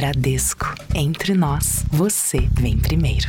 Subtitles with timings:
[0.00, 0.64] Bradesco.
[0.94, 3.28] Entre nós, você vem primeiro.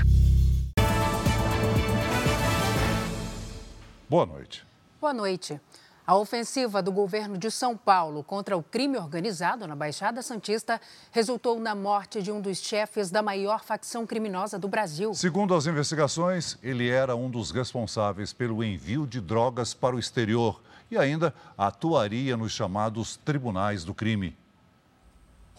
[4.10, 4.66] Boa noite.
[5.02, 5.60] Boa noite.
[6.08, 10.80] A ofensiva do governo de São Paulo contra o crime organizado na Baixada Santista
[11.12, 15.14] resultou na morte de um dos chefes da maior facção criminosa do Brasil.
[15.14, 20.62] Segundo as investigações, ele era um dos responsáveis pelo envio de drogas para o exterior
[20.90, 24.40] e ainda atuaria nos chamados tribunais do crime.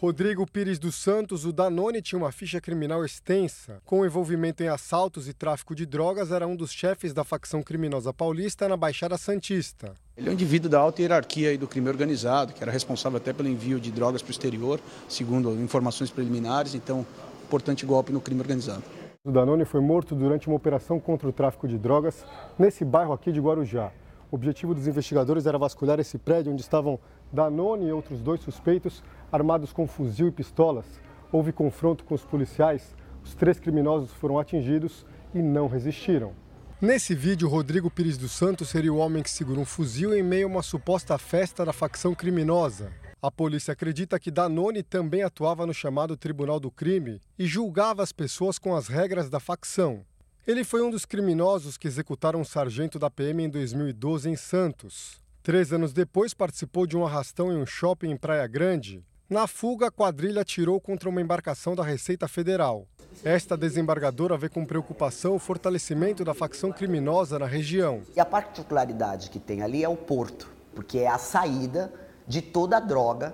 [0.02, 3.80] Rodrigo Pires dos Santos, o Danone, tinha uma ficha criminal extensa.
[3.84, 8.12] Com envolvimento em assaltos e tráfico de drogas, era um dos chefes da facção criminosa
[8.12, 9.95] paulista na Baixada Santista.
[10.16, 13.48] Ele é um indivíduo da alta hierarquia do crime organizado, que era responsável até pelo
[13.48, 16.74] envio de drogas para o exterior, segundo informações preliminares.
[16.74, 17.07] Então,
[17.45, 18.82] importante golpe no crime organizado.
[19.23, 22.27] O Danone foi morto durante uma operação contra o tráfico de drogas
[22.59, 23.93] nesse bairro aqui de Guarujá.
[24.33, 26.99] O objetivo dos investigadores era vasculhar esse prédio onde estavam
[27.31, 30.87] Danone e outros dois suspeitos armados com fuzil e pistolas.
[31.30, 32.97] Houve confronto com os policiais.
[33.23, 36.33] Os três criminosos foram atingidos e não resistiram.
[36.80, 40.46] Nesse vídeo, Rodrigo Pires dos Santos seria o homem que segura um fuzil em meio
[40.46, 42.91] a uma suposta festa da facção criminosa.
[43.21, 48.13] A polícia acredita que Danone também atuava no chamado Tribunal do Crime e julgava as
[48.13, 50.07] pessoas com as regras da facção.
[50.45, 55.23] Ele foi um dos criminosos que executaram um sargento da PM em 2012 em Santos.
[55.40, 59.04] Três anos depois, participou de um arrastão em um shopping em Praia Grande.
[59.30, 62.88] Na fuga, a quadrilha atirou contra uma embarcação da Receita Federal.
[63.23, 68.03] Esta desembargadora vê com preocupação o fortalecimento da facção criminosa na região.
[68.16, 71.93] E a particularidade que tem ali é o porto, porque é a saída
[72.27, 73.32] de toda a droga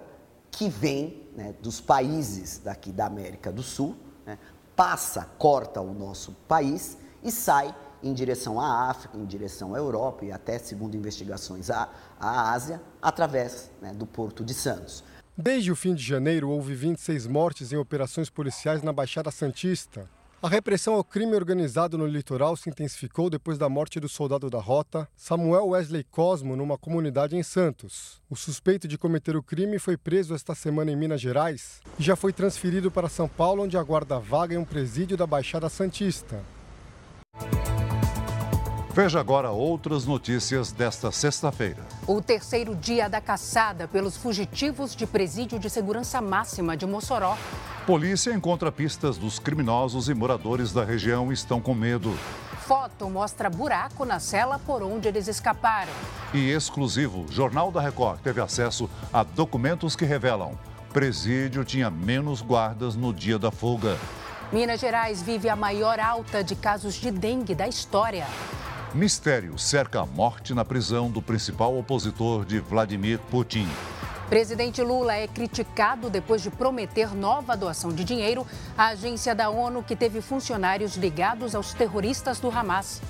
[0.51, 4.39] que vem né, dos países daqui da América do Sul, né,
[4.79, 10.25] passa, corta o nosso país e sai em direção à África, em direção à Europa
[10.25, 11.89] e até, segundo investigações, à,
[12.21, 15.03] à Ásia, através né, do Porto de Santos.
[15.37, 20.09] Desde o fim de janeiro, houve 26 mortes em operações policiais na Baixada Santista.
[20.41, 24.61] A repressão ao crime organizado no litoral se intensificou depois da morte do soldado da
[24.61, 28.23] rota, Samuel Wesley Cosmo, numa comunidade em Santos.
[28.31, 32.15] O suspeito de cometer o crime foi preso esta semana em Minas Gerais e já
[32.15, 36.41] foi transferido para São Paulo, onde aguarda vaga em um presídio da Baixada Santista.
[38.99, 41.87] Veja agora outras notícias desta sexta-feira.
[42.05, 47.39] O terceiro dia da caçada pelos fugitivos de presídio de segurança máxima de Mossoró.
[47.87, 52.13] Polícia encontra pistas dos criminosos e moradores da região estão com medo.
[52.67, 55.93] Foto mostra buraco na cela por onde eles escaparam.
[56.35, 60.59] E exclusivo, Jornal da Record teve acesso a documentos que revelam:
[60.93, 63.97] presídio tinha menos guardas no dia da fuga.
[64.53, 68.27] Minas Gerais vive a maior alta de casos de dengue da história.
[68.95, 73.69] Mistério cerca a morte na prisão do principal opositor de Vladimir Putin.
[74.31, 78.47] Presidente Lula é criticado depois de prometer nova doação de dinheiro
[78.79, 83.03] à agência da ONU que teve funcionários ligados aos terroristas do Hamas.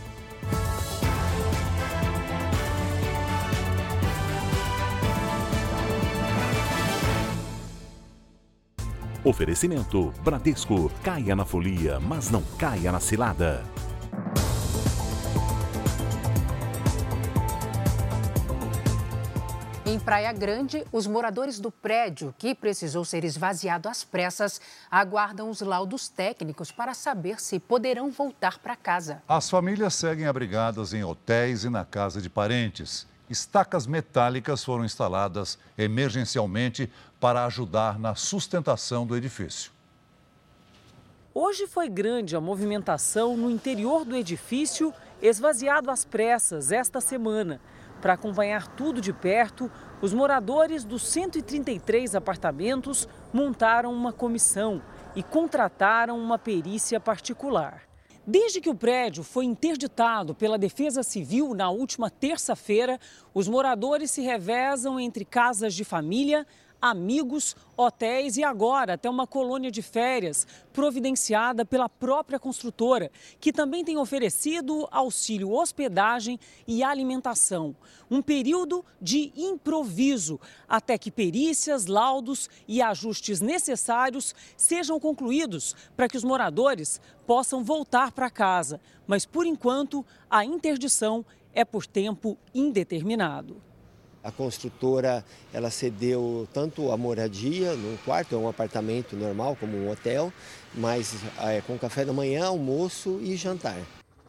[9.22, 10.90] Oferecimento Bradesco.
[11.04, 13.64] Caia na folia, mas não caia na cilada.
[19.88, 24.60] Em Praia Grande, os moradores do prédio, que precisou ser esvaziado às pressas,
[24.90, 29.22] aguardam os laudos técnicos para saber se poderão voltar para casa.
[29.26, 33.06] As famílias seguem abrigadas em hotéis e na casa de parentes.
[33.30, 39.72] Estacas metálicas foram instaladas emergencialmente para ajudar na sustentação do edifício.
[41.32, 47.58] Hoje foi grande a movimentação no interior do edifício, esvaziado às pressas esta semana.
[48.00, 49.70] Para acompanhar tudo de perto,
[50.00, 54.80] os moradores dos 133 apartamentos montaram uma comissão
[55.16, 57.82] e contrataram uma perícia particular.
[58.24, 63.00] Desde que o prédio foi interditado pela Defesa Civil na última terça-feira,
[63.32, 66.46] os moradores se revezam entre casas de família,
[66.80, 73.10] amigos, hotéis e agora até uma colônia de férias providenciada pela própria construtora,
[73.40, 77.74] que também tem oferecido auxílio hospedagem e alimentação.
[78.10, 86.16] Um período de improviso até que perícias, laudos e ajustes necessários sejam concluídos para que
[86.16, 88.80] os moradores possam voltar para casa.
[89.06, 93.67] Mas por enquanto, a interdição é por tempo indeterminado.
[94.28, 99.90] A construtora ela cedeu tanto a moradia num quarto, é um apartamento normal, como um
[99.90, 100.30] hotel,
[100.74, 103.78] mas é, com café da manhã, almoço e jantar.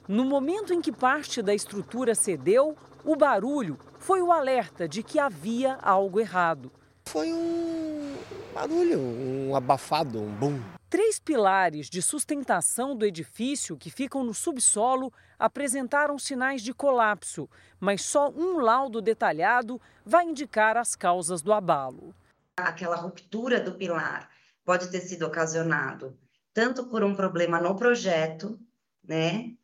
[0.08, 5.20] No momento em que parte da estrutura cedeu, o barulho foi o alerta de que
[5.20, 6.72] havia algo errado.
[7.06, 8.16] Foi um
[8.56, 10.79] barulho, um abafado, um boom.
[10.90, 17.50] Três pilares de sustentação do edifício que ficam no subsolo apresentaram sinais de colapso,
[17.80, 22.14] mas só um laudo detalhado vai indicar as causas do abalo.
[22.58, 24.30] Aquela ruptura do pilar
[24.66, 26.18] pode ter sido ocasionado
[26.54, 28.60] tanto por um problema no projeto,
[29.04, 29.56] né,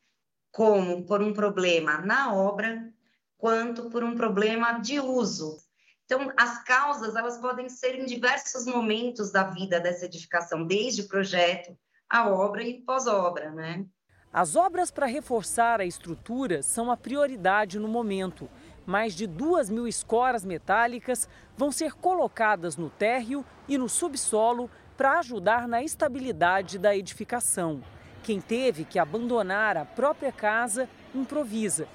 [0.52, 2.90] como por um problema na obra,
[3.38, 5.58] quanto por um problema de uso.
[6.06, 11.08] Então, as causas, elas podem ser em diversos momentos da vida dessa edificação, desde o
[11.08, 11.76] projeto,
[12.08, 13.86] a obra e pós-obra, né?
[14.32, 18.50] As obras para reforçar a estrutura são a prioridade no momento.
[18.86, 25.20] Mais de duas mil escoras metálicas vão ser colocadas no térreo e no subsolo para
[25.20, 27.82] ajudar na estabilidade da edificação.
[28.22, 31.88] Quem teve que abandonar a própria casa improvisa.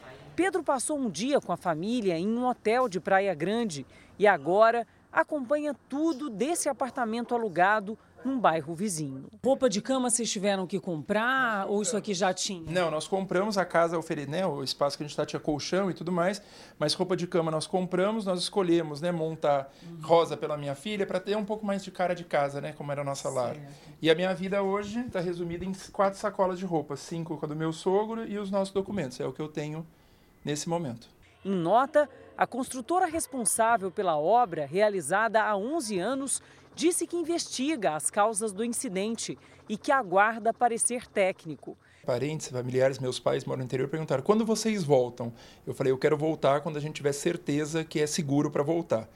[0.42, 3.84] Pedro passou um dia com a família em um hotel de Praia Grande
[4.18, 9.26] e agora acompanha tudo desse apartamento alugado num bairro vizinho.
[9.44, 12.72] Roupa de cama vocês tiveram que comprar ou isso aqui já tinha?
[12.72, 15.94] Não, nós compramos a casa, né, o espaço que a gente está tinha colchão e
[15.94, 16.40] tudo mais,
[16.78, 19.98] mas roupa de cama nós compramos, nós escolhemos, né, montar uhum.
[20.00, 22.90] rosa pela minha filha para ter um pouco mais de cara de casa, né, como
[22.90, 23.56] era a nossa lar.
[24.00, 27.48] E a minha vida hoje está resumida em quatro sacolas de roupa, cinco com a
[27.48, 29.86] do meu sogro e os nossos documentos, é o que eu tenho
[30.44, 31.08] nesse momento.
[31.44, 36.42] Em nota, a construtora responsável pela obra, realizada há 11 anos,
[36.74, 39.38] disse que investiga as causas do incidente
[39.68, 41.76] e que aguarda parecer técnico.
[42.04, 45.32] Parentes, familiares, meus pais moram no interior, perguntaram: quando vocês voltam?
[45.66, 49.08] Eu falei: eu quero voltar quando a gente tiver certeza que é seguro para voltar.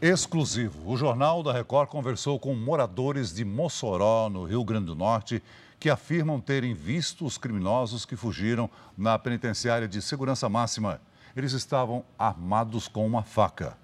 [0.00, 0.88] Exclusivo.
[0.88, 5.42] O Jornal da Record conversou com moradores de Mossoró, no Rio Grande do Norte,
[5.78, 11.00] que afirmam terem visto os criminosos que fugiram na penitenciária de segurança máxima.
[11.36, 13.76] Eles estavam armados com uma faca.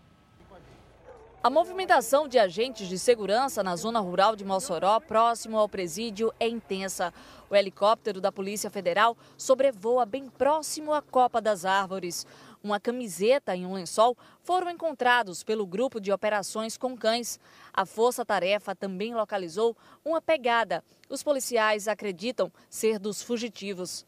[1.44, 6.48] A movimentação de agentes de segurança na zona rural de Mossoró, próximo ao presídio, é
[6.48, 7.12] intensa.
[7.50, 12.26] O helicóptero da Polícia Federal sobrevoa bem próximo à Copa das Árvores.
[12.64, 17.38] Uma camiseta e um lençol foram encontrados pelo grupo de operações com cães.
[17.70, 20.82] A Força Tarefa também localizou uma pegada.
[21.10, 24.06] Os policiais acreditam ser dos fugitivos.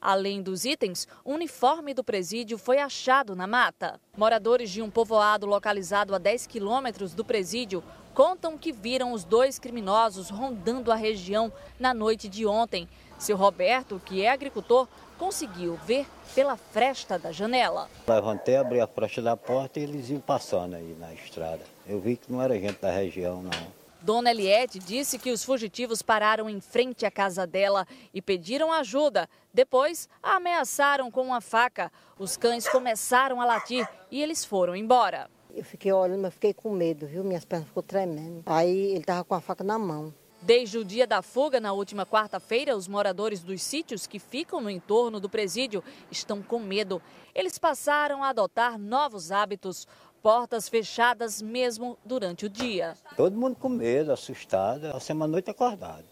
[0.00, 4.00] Além dos itens, o uniforme do presídio foi achado na mata.
[4.16, 7.82] Moradores de um povoado localizado a 10 quilômetros do presídio
[8.14, 12.88] contam que viram os dois criminosos rondando a região na noite de ontem.
[13.18, 14.86] Seu Roberto, que é agricultor,
[15.18, 17.88] conseguiu ver pela fresta da janela.
[18.06, 21.60] Levantei, abri a fresta da porta e eles iam passando aí na estrada.
[21.86, 23.78] Eu vi que não era gente da região, não.
[24.00, 29.28] Dona Eliette disse que os fugitivos pararam em frente à casa dela e pediram ajuda.
[29.52, 31.90] Depois, a ameaçaram com uma faca.
[32.16, 35.28] Os cães começaram a latir e eles foram embora.
[35.52, 37.24] Eu fiquei olhando, mas fiquei com medo, viu?
[37.24, 38.44] Minhas pernas ficou tremendo.
[38.46, 40.14] Aí ele estava com a faca na mão.
[40.40, 44.70] Desde o dia da fuga, na última quarta-feira, os moradores dos sítios que ficam no
[44.70, 47.02] entorno do presídio estão com medo.
[47.34, 49.86] Eles passaram a adotar novos hábitos
[50.22, 52.94] portas fechadas mesmo durante o dia.
[53.16, 56.04] Todo mundo com medo, assustado, passei uma noite acordado.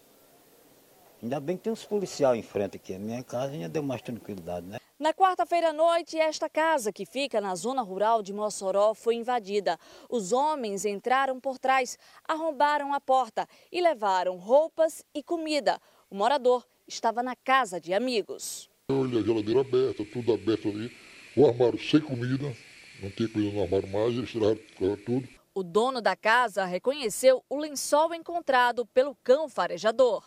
[1.23, 2.93] Ainda bem que tem uns policiais em frente aqui.
[2.93, 4.77] A minha casa ainda deu mais tranquilidade, né?
[4.99, 9.77] Na quarta-feira à noite, esta casa, que fica na zona rural de Mossoró, foi invadida.
[10.09, 15.79] Os homens entraram por trás, arrombaram a porta e levaram roupas e comida.
[16.09, 18.71] O morador estava na casa de amigos.
[18.89, 20.91] Olha a geladeira aberta, tudo aberto ali.
[21.35, 22.51] O armário sem comida,
[22.99, 24.57] não tinha comida no armário mais, eles tiraram
[25.05, 25.29] tudo.
[25.53, 30.23] O dono da casa reconheceu o lençol encontrado pelo cão farejador.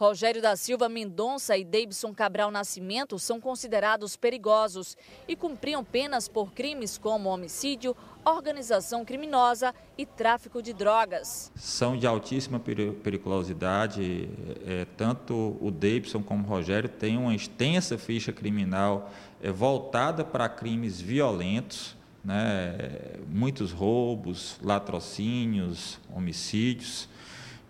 [0.00, 4.96] Rogério da Silva Mendonça e Davidson Cabral Nascimento são considerados perigosos
[5.28, 11.52] e cumpriam penas por crimes como homicídio, organização criminosa e tráfico de drogas.
[11.54, 14.30] São de altíssima periculosidade,
[14.66, 19.10] é, tanto o Davidson como o Rogério têm uma extensa ficha criminal
[19.42, 27.06] é, voltada para crimes violentos, né, muitos roubos, latrocínios, homicídios.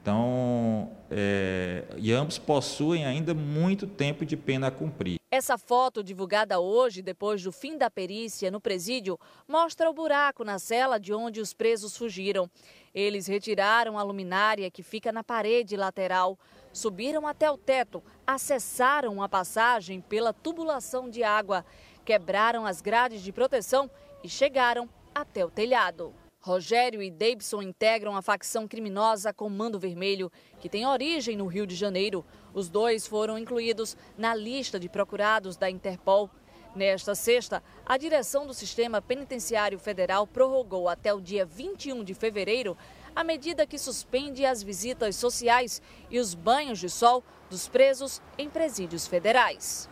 [0.01, 5.19] Então, é, e ambos possuem ainda muito tempo de pena a cumprir.
[5.33, 10.59] Essa foto, divulgada hoje, depois do fim da perícia no presídio, mostra o buraco na
[10.59, 12.50] cela de onde os presos fugiram.
[12.93, 16.38] Eles retiraram a luminária que fica na parede lateral,
[16.73, 21.64] subiram até o teto, acessaram a passagem pela tubulação de água,
[22.05, 23.88] quebraram as grades de proteção
[24.25, 26.12] e chegaram até o telhado.
[26.42, 31.75] Rogério e Davidson integram a facção criminosa Comando Vermelho, que tem origem no Rio de
[31.75, 32.25] Janeiro.
[32.54, 36.30] Os dois foram incluídos na lista de procurados da Interpol.
[36.75, 42.75] Nesta sexta, a direção do Sistema Penitenciário Federal prorrogou até o dia 21 de fevereiro
[43.14, 48.49] a medida que suspende as visitas sociais e os banhos de sol dos presos em
[48.49, 49.90] presídios federais.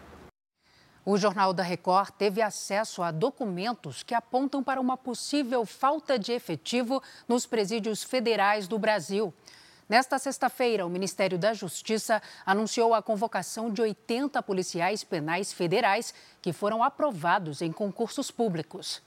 [1.10, 6.32] O Jornal da Record teve acesso a documentos que apontam para uma possível falta de
[6.32, 9.32] efetivo nos presídios federais do Brasil.
[9.88, 16.12] Nesta sexta-feira, o Ministério da Justiça anunciou a convocação de 80 policiais penais federais
[16.42, 19.02] que foram aprovados em concursos públicos.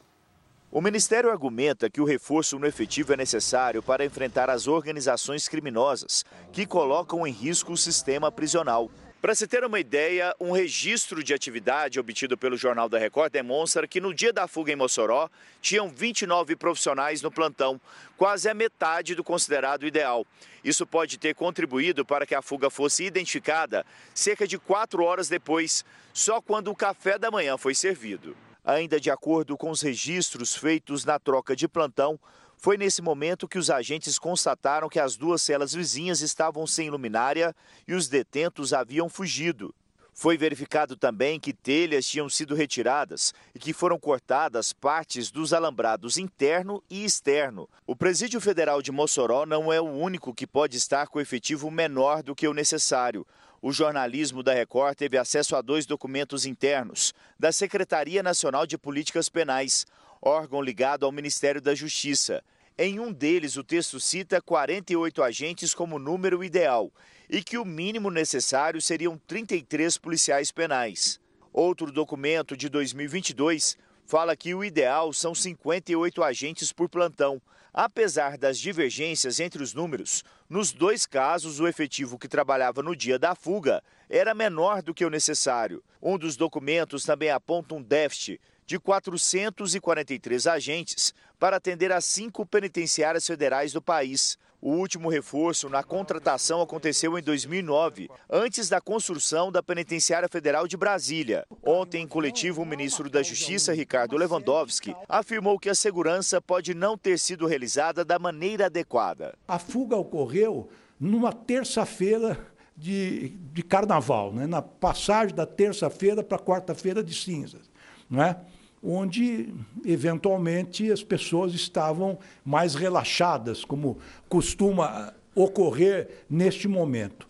[0.72, 6.26] O Ministério argumenta que o reforço no efetivo é necessário para enfrentar as organizações criminosas
[6.52, 8.90] que colocam em risco o sistema prisional.
[9.22, 13.88] Para se ter uma ideia, um registro de atividade obtido pelo Jornal da Record demonstra
[13.88, 15.30] que no dia da fuga em Mossoró,
[15.62, 17.80] tinham 29 profissionais no plantão,
[18.18, 20.26] quase a metade do considerado ideal.
[20.64, 25.86] Isso pode ter contribuído para que a fuga fosse identificada cerca de quatro horas depois,
[26.12, 28.36] só quando o café da manhã foi servido.
[28.66, 32.20] Ainda de acordo com os registros feitos na troca de plantão,
[32.62, 37.56] foi nesse momento que os agentes constataram que as duas celas vizinhas estavam sem luminária
[37.88, 39.74] e os detentos haviam fugido.
[40.14, 46.20] Foi verificado também que telhas tinham sido retiradas e que foram cortadas partes dos alambrados
[46.20, 47.68] interno e externo.
[47.88, 52.22] O Presídio Federal de Mossoró não é o único que pode estar com efetivo menor
[52.22, 53.26] do que o necessário.
[53.60, 59.30] O jornalismo da Record teve acesso a dois documentos internos da Secretaria Nacional de Políticas
[59.30, 59.88] Penais,
[60.22, 62.44] órgão ligado ao Ministério da Justiça.
[62.78, 66.92] Em um deles, o texto cita 48 agentes como número ideal
[67.30, 71.20] e que o mínimo necessário seriam 33 policiais penais.
[71.52, 77.42] Outro documento de 2022 fala que o ideal são 58 agentes por plantão.
[77.74, 83.18] Apesar das divergências entre os números, nos dois casos o efetivo que trabalhava no dia
[83.18, 85.82] da fuga era menor do que o necessário.
[86.02, 93.26] Um dos documentos também aponta um déficit de 443 agentes para atender as cinco penitenciárias
[93.26, 94.38] federais do país.
[94.62, 100.78] O último reforço na contratação aconteceu em 2009, antes da construção da Penitenciária Federal de
[100.78, 101.48] Brasília.
[101.64, 106.96] Ontem, em coletivo, o ministro da Justiça, Ricardo Lewandowski, afirmou que a segurança pode não
[106.96, 109.34] ter sido realizada da maneira adequada.
[109.48, 112.38] A fuga ocorreu numa terça-feira
[112.78, 114.46] de, de carnaval, né?
[114.46, 117.71] na passagem da terça-feira para quarta-feira de cinzas.
[118.12, 118.38] Não é?
[118.84, 119.54] onde,
[119.86, 127.28] eventualmente, as pessoas estavam mais relaxadas, como costuma ocorrer neste momento.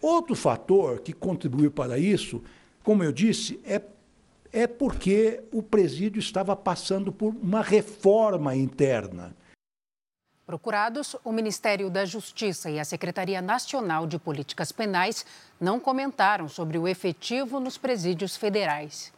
[0.00, 2.42] Outro fator que contribuiu para isso,
[2.82, 3.82] como eu disse, é,
[4.52, 9.34] é porque o presídio estava passando por uma reforma interna.
[10.46, 15.24] Procurados, o Ministério da Justiça e a Secretaria Nacional de Políticas Penais
[15.58, 19.13] não comentaram sobre o efetivo nos presídios federais.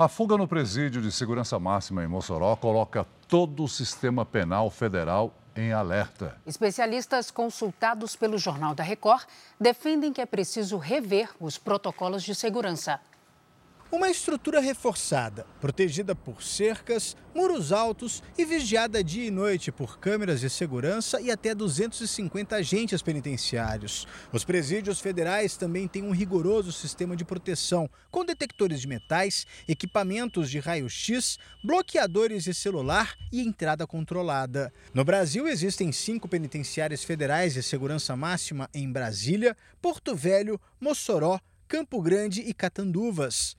[0.00, 5.34] A fuga no presídio de segurança máxima em Mossoró coloca todo o sistema penal federal
[5.54, 6.38] em alerta.
[6.46, 9.24] Especialistas consultados pelo Jornal da Record
[9.60, 12.98] defendem que é preciso rever os protocolos de segurança.
[13.92, 20.38] Uma estrutura reforçada, protegida por cercas, muros altos e vigiada dia e noite por câmeras
[20.38, 24.06] de segurança e até 250 agentes penitenciários.
[24.32, 30.48] Os presídios federais também têm um rigoroso sistema de proteção, com detectores de metais, equipamentos
[30.48, 34.72] de raio-x, bloqueadores de celular e entrada controlada.
[34.94, 42.00] No Brasil, existem cinco penitenciárias federais de segurança máxima em Brasília, Porto Velho, Mossoró, Campo
[42.00, 43.58] Grande e Catanduvas.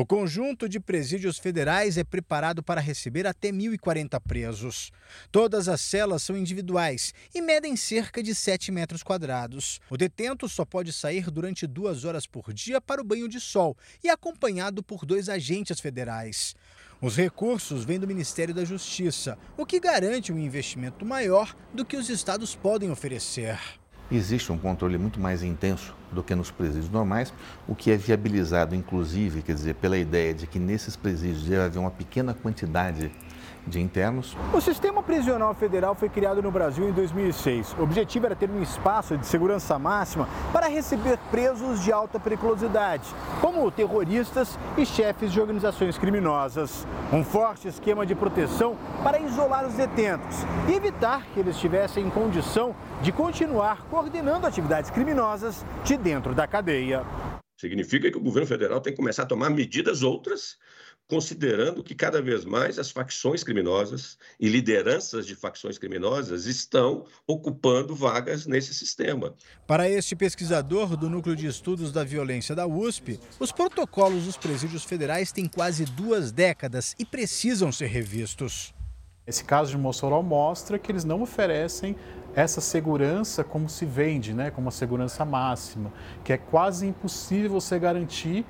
[0.00, 4.90] O conjunto de presídios federais é preparado para receber até 1.040 presos.
[5.30, 9.78] Todas as celas são individuais e medem cerca de 7 metros quadrados.
[9.90, 13.76] O detento só pode sair durante duas horas por dia para o banho de sol
[14.02, 16.56] e acompanhado por dois agentes federais.
[16.98, 21.98] Os recursos vêm do Ministério da Justiça, o que garante um investimento maior do que
[21.98, 23.58] os estados podem oferecer
[24.10, 27.32] existe um controle muito mais intenso do que nos presídios normais,
[27.68, 31.78] o que é viabilizado, inclusive, quer dizer, pela ideia de que nesses presídios deve haver
[31.78, 33.10] uma pequena quantidade
[33.66, 34.36] de internos.
[34.52, 37.74] O sistema prisional federal foi criado no Brasil em 2006.
[37.78, 43.08] O objetivo era ter um espaço de segurança máxima para receber presos de alta periculosidade,
[43.40, 46.86] como terroristas e chefes de organizações criminosas.
[47.12, 50.38] Um forte esquema de proteção para isolar os detentos
[50.68, 56.46] e evitar que eles estivessem em condição de continuar coordenando atividades criminosas de dentro da
[56.46, 57.04] cadeia.
[57.60, 60.56] Significa que o governo federal tem que começar a tomar medidas outras
[61.10, 67.96] considerando que cada vez mais as facções criminosas e lideranças de facções criminosas estão ocupando
[67.96, 69.34] vagas nesse sistema.
[69.66, 74.84] Para este pesquisador do Núcleo de Estudos da Violência da USP, os protocolos dos presídios
[74.84, 78.72] federais têm quase duas décadas e precisam ser revistos.
[79.26, 81.96] Esse caso de Mossoró mostra que eles não oferecem
[82.34, 85.92] essa segurança como se vende, né, como a segurança máxima,
[86.24, 88.44] que é quase impossível você garantir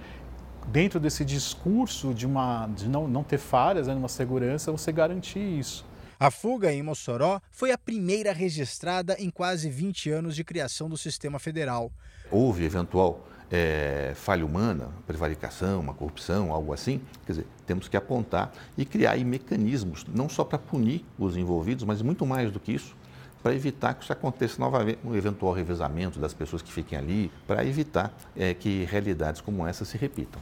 [0.68, 5.40] dentro desse discurso de, uma, de não, não ter falhas né, numa segurança, você garantir
[5.40, 5.84] isso.
[6.18, 10.96] A fuga em Mossoró foi a primeira registrada em quase 20 anos de criação do
[10.96, 11.90] sistema federal.
[12.30, 18.52] Houve eventual é, falha humana, prevaricação, uma corrupção, algo assim, quer dizer, temos que apontar
[18.78, 22.96] e criar mecanismos, não só para punir os envolvidos, mas muito mais do que isso,
[23.42, 27.64] para evitar que isso aconteça novamente, um eventual revezamento das pessoas que fiquem ali, para
[27.64, 30.40] evitar é, que realidades como essa se repitam.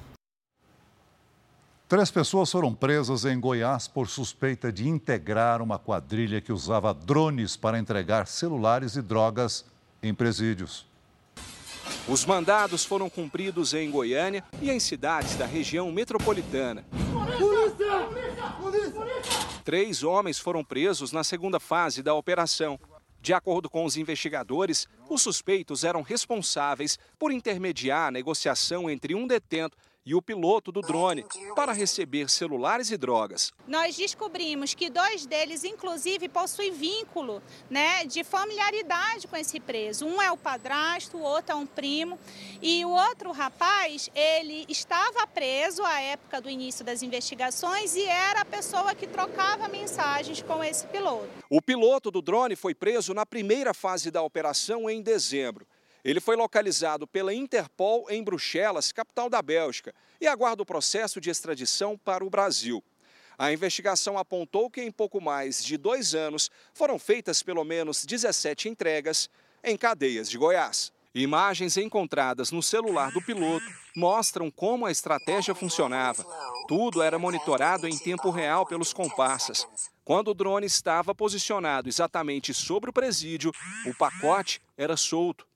[1.88, 7.56] Três pessoas foram presas em Goiás por suspeita de integrar uma quadrilha que usava drones
[7.56, 9.64] para entregar celulares e drogas
[10.02, 10.86] em presídios.
[12.06, 16.84] Os mandados foram cumpridos em Goiânia e em cidades da região metropolitana.
[17.78, 18.50] Polícia!
[18.60, 18.90] Polícia!
[18.90, 19.48] Polícia!
[19.64, 22.78] Três homens foram presos na segunda fase da operação.
[23.20, 29.26] De acordo com os investigadores, os suspeitos eram responsáveis por intermediar a negociação entre um
[29.26, 29.76] detento
[30.08, 31.22] e o piloto do drone
[31.54, 33.52] para receber celulares e drogas.
[33.66, 40.06] Nós descobrimos que dois deles, inclusive, possuem vínculo né, de familiaridade com esse preso.
[40.06, 42.18] Um é o padrasto, o outro é um primo.
[42.62, 48.40] E o outro rapaz, ele estava preso à época do início das investigações e era
[48.40, 51.28] a pessoa que trocava mensagens com esse piloto.
[51.50, 55.66] O piloto do drone foi preso na primeira fase da operação em dezembro.
[56.08, 61.28] Ele foi localizado pela Interpol em Bruxelas, capital da Bélgica, e aguarda o processo de
[61.28, 62.82] extradição para o Brasil.
[63.36, 68.70] A investigação apontou que em pouco mais de dois anos foram feitas pelo menos 17
[68.70, 69.28] entregas
[69.62, 70.90] em cadeias de Goiás.
[71.14, 76.24] Imagens encontradas no celular do piloto mostram como a estratégia funcionava.
[76.66, 79.68] Tudo era monitorado em tempo real pelos comparsas.
[80.06, 83.52] Quando o drone estava posicionado exatamente sobre o presídio,
[83.84, 85.46] o pacote era solto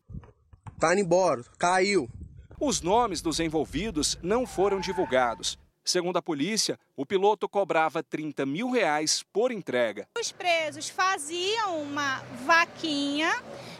[0.82, 2.10] Tá indo embora, caiu.
[2.58, 5.56] Os nomes dos envolvidos não foram divulgados.
[5.84, 10.08] Segundo a polícia, o piloto cobrava 30 mil reais por entrega.
[10.18, 13.30] Os presos faziam uma vaquinha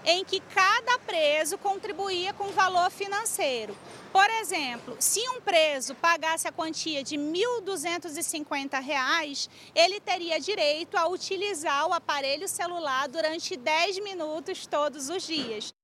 [0.04, 3.76] em que cada preso contribuía com valor financeiro.
[4.12, 7.22] Por exemplo, se um preso pagasse a quantia de R$
[7.64, 15.74] 1.250, ele teria direito a utilizar o aparelho celular durante 10 minutos todos os dias.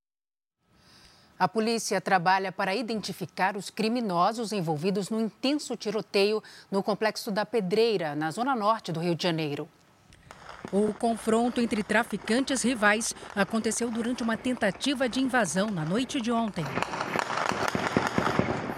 [1.39, 8.17] A polícia trabalha para identificar os criminosos envolvidos no intenso tiroteio no complexo da Pedreira,
[8.17, 9.69] na zona norte do Rio de Janeiro.
[10.73, 16.65] O confronto entre traficantes rivais aconteceu durante uma tentativa de invasão na noite de ontem.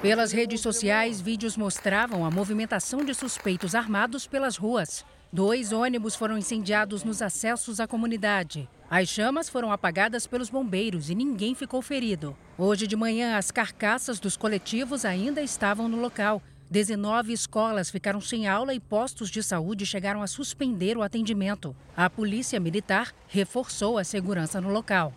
[0.02, 5.04] Pelas redes sociais, vídeos mostravam a movimentação de suspeitos armados pelas ruas.
[5.32, 8.68] Dois ônibus foram incendiados nos acessos à comunidade.
[8.90, 12.36] As chamas foram apagadas pelos bombeiros e ninguém ficou ferido.
[12.58, 16.42] Hoje de manhã, as carcaças dos coletivos ainda estavam no local.
[16.68, 21.76] 19 escolas ficaram sem aula e postos de saúde chegaram a suspender o atendimento.
[21.96, 25.12] A polícia militar reforçou a segurança no local.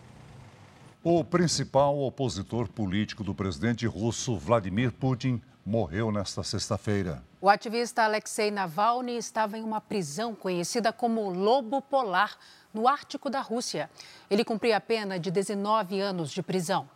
[1.03, 7.23] O principal opositor político do presidente russo Vladimir Putin morreu nesta sexta-feira.
[7.43, 12.37] O ativista Alexei Navalny estava em uma prisão conhecida como Lobo Polar
[12.73, 13.89] no Ártico da Rússia.
[14.31, 16.89] Ele cumpria a pena de 19 anos de prisão.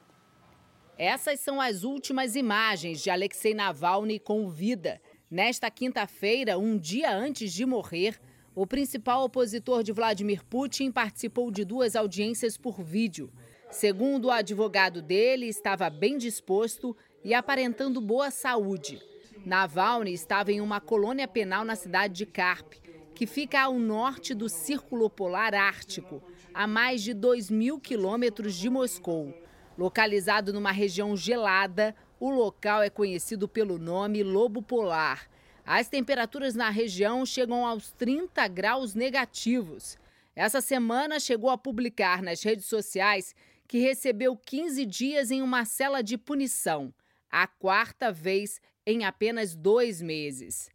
[0.98, 5.02] Essas são as últimas imagens de Alexei Navalny com vida.
[5.30, 8.18] Nesta quinta-feira, um dia antes de morrer,
[8.56, 13.30] o principal opositor de Vladimir Putin participou de duas audiências por vídeo.
[13.70, 18.98] Segundo o advogado dele, estava bem disposto e aparentando boa saúde.
[19.46, 22.74] Navalny estava em uma colônia penal na cidade de Karp
[23.14, 26.22] que fica ao norte do Círculo Polar Ártico,
[26.54, 29.34] a mais de 2 mil quilômetros de Moscou.
[29.76, 35.28] Localizado numa região gelada, o local é conhecido pelo nome Lobo Polar.
[35.66, 39.98] As temperaturas na região chegam aos 30 graus negativos.
[40.36, 43.34] Essa semana chegou a publicar nas redes sociais
[43.68, 46.94] que recebeu 15 dias em uma cela de punição,
[47.32, 50.70] a quarta vez em apenas dois meses.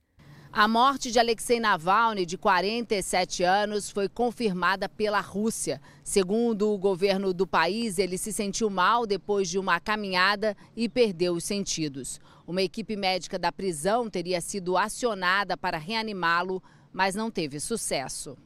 [0.52, 5.80] A morte de Alexei Navalny, de 47 anos, foi confirmada pela Rússia.
[6.04, 11.32] Segundo o governo do país, ele se sentiu mal depois de uma caminhada e perdeu
[11.32, 12.20] os sentidos.
[12.46, 18.36] Uma equipe médica da prisão teria sido acionada para reanimá-lo, mas não teve sucesso.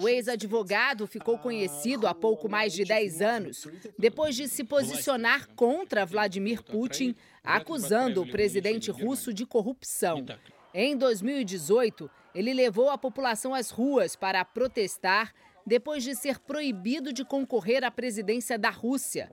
[0.00, 6.04] O ex-advogado ficou conhecido há pouco mais de 10 anos, depois de se posicionar contra
[6.06, 10.24] Vladimir Putin, acusando o presidente russo de corrupção.
[10.72, 15.32] Em 2018, ele levou a população às ruas para protestar
[15.66, 19.30] depois de ser proibido de concorrer à presidência da Rússia.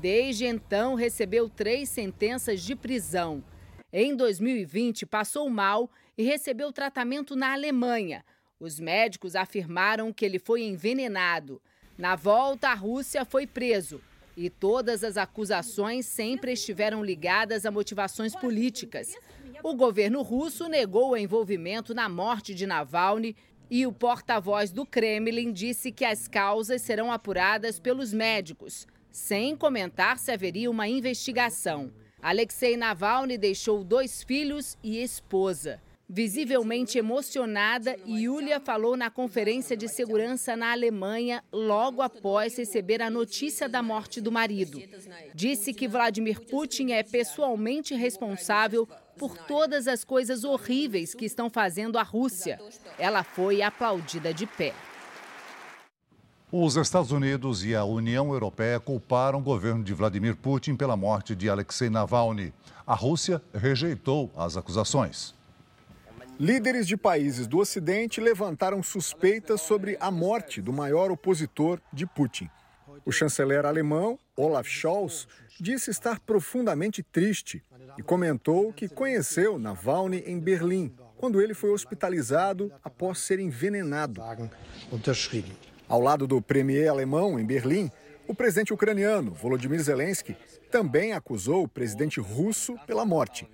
[0.00, 3.42] Desde então, recebeu três sentenças de prisão.
[3.92, 8.24] Em 2020, passou mal e recebeu tratamento na Alemanha.
[8.58, 11.60] Os médicos afirmaram que ele foi envenenado.
[11.98, 14.00] Na volta à Rússia, foi preso.
[14.36, 19.16] E todas as acusações sempre estiveram ligadas a motivações políticas.
[19.62, 23.36] O governo russo negou o envolvimento na morte de Navalny
[23.70, 30.18] e o porta-voz do Kremlin disse que as causas serão apuradas pelos médicos, sem comentar
[30.18, 31.92] se haveria uma investigação.
[32.20, 35.80] Alexei Navalny deixou dois filhos e esposa.
[36.16, 43.68] Visivelmente emocionada, Yulia falou na conferência de segurança na Alemanha logo após receber a notícia
[43.68, 44.80] da morte do marido.
[45.34, 51.98] Disse que Vladimir Putin é pessoalmente responsável por todas as coisas horríveis que estão fazendo
[51.98, 52.60] a Rússia.
[52.96, 54.72] Ela foi aplaudida de pé.
[56.52, 61.34] Os Estados Unidos e a União Europeia culparam o governo de Vladimir Putin pela morte
[61.34, 62.54] de Alexei Navalny.
[62.86, 65.34] A Rússia rejeitou as acusações.
[66.38, 72.50] Líderes de países do Ocidente levantaram suspeitas sobre a morte do maior opositor de Putin.
[73.04, 75.28] O chanceler alemão, Olaf Scholz,
[75.60, 77.62] disse estar profundamente triste
[77.96, 84.20] e comentou que conheceu Navalny em Berlim, quando ele foi hospitalizado após ser envenenado.
[85.88, 87.90] Ao lado do premier alemão em Berlim,
[88.26, 90.36] o presidente ucraniano Volodymyr Zelensky
[90.70, 93.48] também acusou o presidente russo pela morte.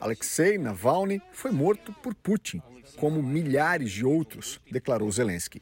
[0.00, 2.62] Alexei Navalny foi morto por Putin,
[2.96, 5.60] como milhares de outros, declarou Zelensky.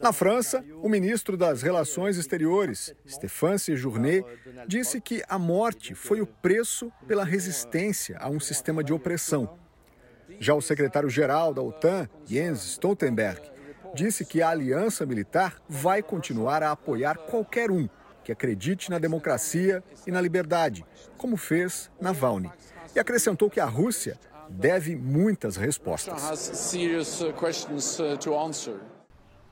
[0.00, 4.22] Na França, o ministro das Relações Exteriores, Stéphane Séjourné,
[4.68, 9.58] disse que a morte foi o preço pela resistência a um sistema de opressão.
[10.38, 13.40] Já o secretário-geral da OTAN, Jens Stoltenberg,
[13.94, 17.88] disse que a aliança militar vai continuar a apoiar qualquer um
[18.26, 20.84] que acredite na democracia e na liberdade,
[21.16, 22.50] como fez Navalny.
[22.92, 24.18] E acrescentou que a Rússia
[24.50, 26.24] deve muitas respostas.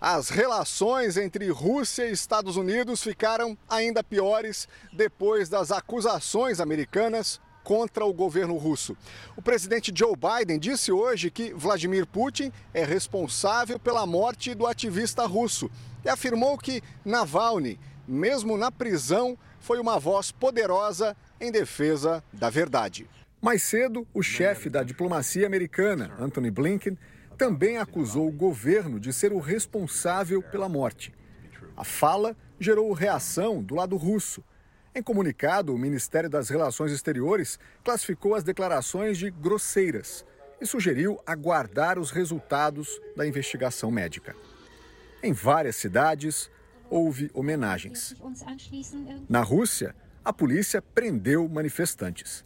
[0.00, 8.04] As relações entre Rússia e Estados Unidos ficaram ainda piores depois das acusações americanas contra
[8.04, 8.96] o governo russo.
[9.36, 15.24] O presidente Joe Biden disse hoje que Vladimir Putin é responsável pela morte do ativista
[15.26, 15.70] russo
[16.04, 23.08] e afirmou que Navalny mesmo na prisão, foi uma voz poderosa em defesa da verdade.
[23.40, 26.98] Mais cedo, o chefe da diplomacia americana, Anthony Blinken,
[27.36, 31.12] também acusou o governo de ser o responsável pela morte.
[31.76, 34.42] A fala gerou reação do lado russo.
[34.94, 40.24] Em comunicado, o Ministério das Relações Exteriores classificou as declarações de grosseiras
[40.60, 44.36] e sugeriu aguardar os resultados da investigação médica.
[45.22, 46.50] Em várias cidades,
[46.90, 48.14] houve homenagens.
[49.28, 49.94] Na Rússia,
[50.24, 52.44] a polícia prendeu manifestantes.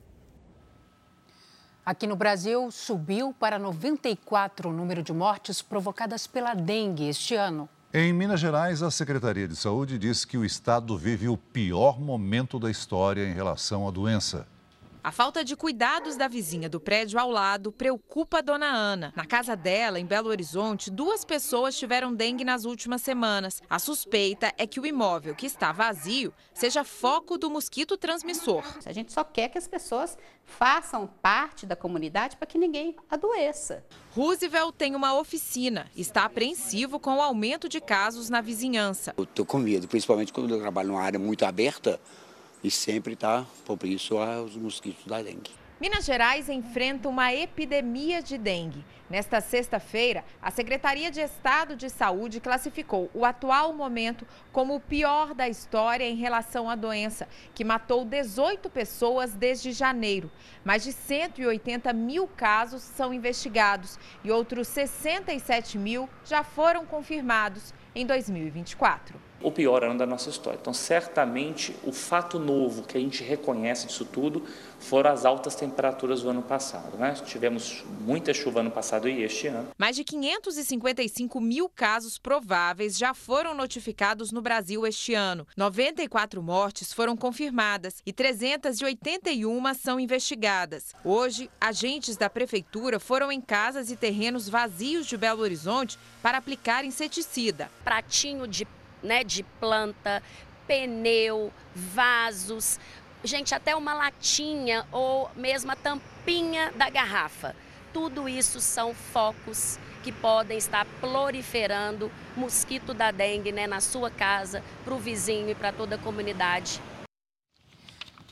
[1.84, 7.68] Aqui no Brasil, subiu para 94 o número de mortes provocadas pela dengue este ano.
[7.94, 12.58] Em Minas Gerais, a Secretaria de Saúde disse que o estado vive o pior momento
[12.58, 14.46] da história em relação à doença.
[15.02, 19.12] A falta de cuidados da vizinha do prédio ao lado preocupa a dona Ana.
[19.14, 23.62] Na casa dela, em Belo Horizonte, duas pessoas tiveram dengue nas últimas semanas.
[23.70, 28.64] A suspeita é que o imóvel, que está vazio, seja foco do mosquito transmissor.
[28.84, 33.84] A gente só quer que as pessoas façam parte da comunidade para que ninguém adoeça.
[34.14, 35.86] Roosevelt tem uma oficina.
[35.96, 39.14] Está apreensivo com o aumento de casos na vizinhança.
[39.16, 42.00] Estou com medo, principalmente quando eu trabalho numa área muito aberta
[42.62, 45.50] e sempre está propício aos mosquitos da dengue.
[45.80, 48.84] Minas Gerais enfrenta uma epidemia de dengue.
[49.08, 55.34] Nesta sexta-feira, a Secretaria de Estado de Saúde classificou o atual momento como o pior
[55.34, 60.28] da história em relação à doença, que matou 18 pessoas desde janeiro.
[60.64, 68.04] Mais de 180 mil casos são investigados e outros 67 mil já foram confirmados em
[68.04, 69.27] 2024.
[69.40, 70.58] O pior ano da nossa história.
[70.60, 74.42] Então, certamente, o fato novo que a gente reconhece disso tudo
[74.78, 76.96] foram as altas temperaturas do ano passado.
[76.96, 77.14] Né?
[77.24, 79.68] Tivemos muita chuva ano passado e este ano.
[79.76, 85.46] Mais de 555 mil casos prováveis já foram notificados no Brasil este ano.
[85.56, 90.94] 94 mortes foram confirmadas e 381 são investigadas.
[91.04, 96.84] Hoje, agentes da prefeitura foram em casas e terrenos vazios de Belo Horizonte para aplicar
[96.84, 97.70] inseticida.
[97.84, 98.66] Pratinho de,
[99.02, 100.22] né, de planta,
[100.66, 102.78] pneu, vasos
[103.24, 107.54] gente, até uma latinha ou mesmo a tampinha da garrafa.
[107.92, 114.62] Tudo isso são focos que podem estar proliferando mosquito da dengue né, na sua casa,
[114.84, 116.80] para o vizinho e para toda a comunidade.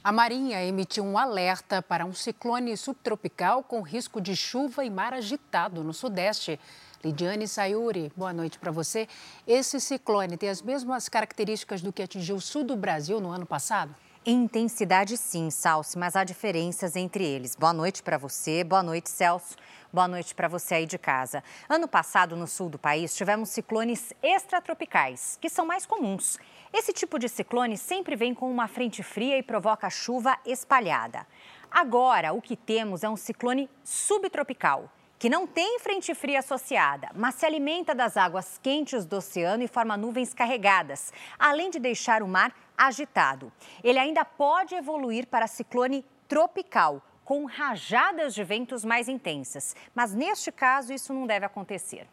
[0.04, 5.12] A Marinha emitiu um alerta para um ciclone subtropical com risco de chuva e mar
[5.12, 6.60] agitado no Sudeste.
[7.04, 9.06] Lidiane Sayuri, boa noite para você.
[9.46, 13.44] Esse ciclone tem as mesmas características do que atingiu o sul do Brasil no ano
[13.44, 13.94] passado?
[14.24, 17.54] Intensidade sim, Salsi, mas há diferenças entre eles.
[17.54, 19.54] Boa noite para você, boa noite, Celso.
[19.92, 21.44] Boa noite para você aí de casa.
[21.68, 26.38] Ano passado, no sul do país, tivemos ciclones extratropicais, que são mais comuns.
[26.72, 31.24] Esse tipo de ciclone sempre vem com uma frente fria e provoca chuva espalhada.
[31.70, 37.36] Agora, o que temos é um ciclone subtropical, que não tem frente fria associada, mas
[37.36, 42.28] se alimenta das águas quentes do oceano e forma nuvens carregadas, além de deixar o
[42.28, 43.52] mar agitado.
[43.82, 50.52] Ele ainda pode evoluir para ciclone tropical, com rajadas de ventos mais intensas, mas neste
[50.52, 52.06] caso isso não deve acontecer.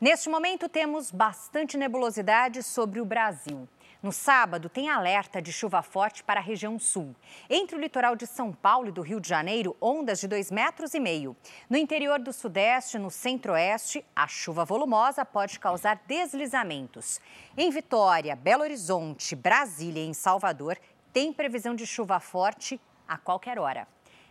[0.00, 3.68] Neste momento temos bastante nebulosidade sobre o Brasil.
[4.00, 7.16] No sábado, tem alerta de chuva forte para a região sul.
[7.50, 10.94] Entre o litoral de São Paulo e do Rio de Janeiro, ondas de 2,5 metros.
[10.94, 11.36] e meio.
[11.68, 17.20] No interior do sudeste, no centro-oeste, a chuva volumosa pode causar deslizamentos.
[17.56, 20.78] Em Vitória, Belo Horizonte, Brasília e em Salvador,
[21.12, 23.88] tem previsão de chuva forte a qualquer hora.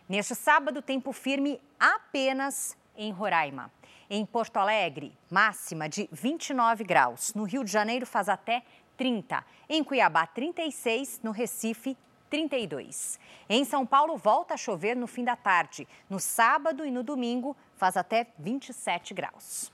[0.08, 3.70] Neste sábado, tempo firme apenas em Roraima.
[4.08, 7.34] Em Porto Alegre, máxima de 29 graus.
[7.34, 8.62] No Rio de Janeiro, faz até
[8.98, 9.42] 30.
[9.68, 11.20] Em Cuiabá, 36.
[11.22, 11.96] No Recife,
[12.28, 13.18] 32.
[13.48, 15.88] Em São Paulo, volta a chover no fim da tarde.
[16.10, 19.72] No sábado e no domingo, faz até 27 graus.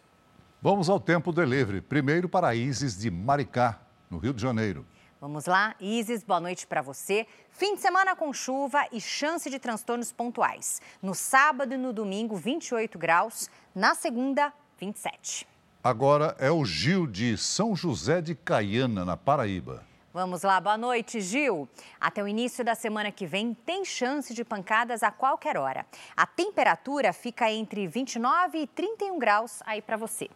[0.63, 1.81] Vamos ao tempo delivery.
[1.81, 4.87] Primeiro para Isis de Maricá, no Rio de Janeiro.
[5.21, 7.27] Vamos lá, Isis, boa noite para você.
[7.49, 10.83] Fim de semana com chuva e chance de transtornos pontuais.
[11.01, 13.49] No sábado e no domingo, 28 graus.
[13.75, 15.47] Na segunda, 27.
[15.85, 19.85] Agora é o Gil de São José de Caiana, na Paraíba.
[20.15, 21.69] Vamos lá, boa noite, Gil.
[22.01, 25.85] Até o início da semana que vem, tem chance de pancadas a qualquer hora.
[26.17, 30.31] A temperatura fica entre 29 e 31 graus aí para você.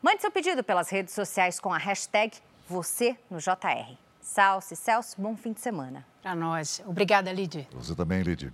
[0.00, 2.38] Mande seu pedido pelas redes sociais com a hashtag
[2.68, 3.96] você no JR.
[4.20, 6.06] Salve, Celso, bom fim de semana.
[6.22, 6.80] Para nós.
[6.86, 7.66] Obrigada, Lidy.
[7.72, 8.52] Você também, Lidy.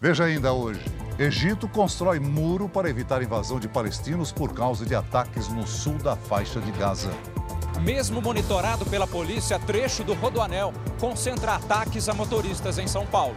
[0.00, 0.80] Veja ainda hoje.
[1.18, 6.14] Egito constrói muro para evitar invasão de palestinos por causa de ataques no sul da
[6.14, 7.10] faixa de Gaza.
[7.80, 13.36] Mesmo monitorado pela polícia, trecho do Rodoanel concentra ataques a motoristas em São Paulo.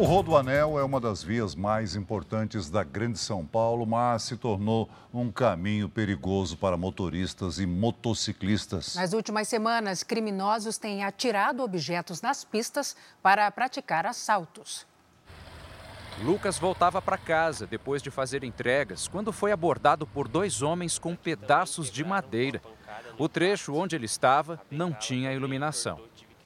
[0.00, 4.88] O Rodoanel é uma das vias mais importantes da Grande São Paulo, mas se tornou
[5.12, 8.94] um caminho perigoso para motoristas e motociclistas.
[8.94, 14.86] Nas últimas semanas, criminosos têm atirado objetos nas pistas para praticar assaltos.
[16.22, 21.14] Lucas voltava para casa depois de fazer entregas quando foi abordado por dois homens com
[21.14, 22.62] pedaços de madeira.
[23.18, 26.00] O trecho onde ele estava não tinha iluminação.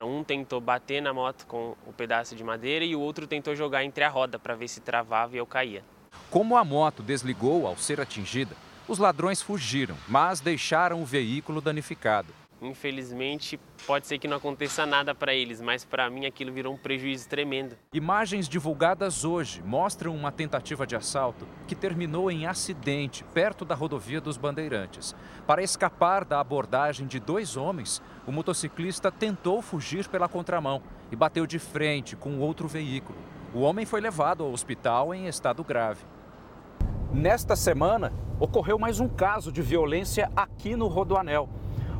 [0.05, 3.57] Um tentou bater na moto com o um pedaço de madeira e o outro tentou
[3.57, 5.83] jogar entre a roda para ver se travava e eu caía.
[6.31, 12.29] Como a moto desligou ao ser atingida, os ladrões fugiram, mas deixaram o veículo danificado.
[12.64, 16.79] Infelizmente, pode ser que não aconteça nada para eles, mas para mim aquilo virou um
[16.79, 17.77] prejuízo tremendo.
[17.92, 24.20] Imagens divulgadas hoje mostram uma tentativa de assalto que terminou em acidente perto da rodovia
[24.20, 25.14] dos Bandeirantes.
[25.46, 31.46] Para escapar da abordagem de dois homens, o motociclista tentou fugir pela contramão e bateu
[31.46, 33.18] de frente com outro veículo.
[33.53, 36.03] O homem foi levado ao hospital em estado grave.
[37.12, 41.48] Nesta semana, ocorreu mais um caso de violência aqui no Rodoanel.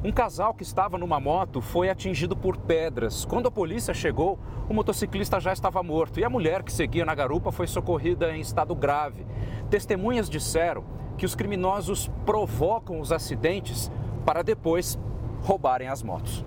[0.05, 3.25] Um casal que estava numa moto foi atingido por pedras.
[3.25, 4.39] Quando a polícia chegou,
[4.69, 8.41] o motociclista já estava morto e a mulher que seguia na garupa foi socorrida em
[8.43, 9.25] estado grave.
[9.71, 10.85] Testemunhas disseram
[11.17, 13.91] que os criminosos provocam os acidentes
[14.27, 14.99] para depois
[15.41, 16.45] roubarem as motos.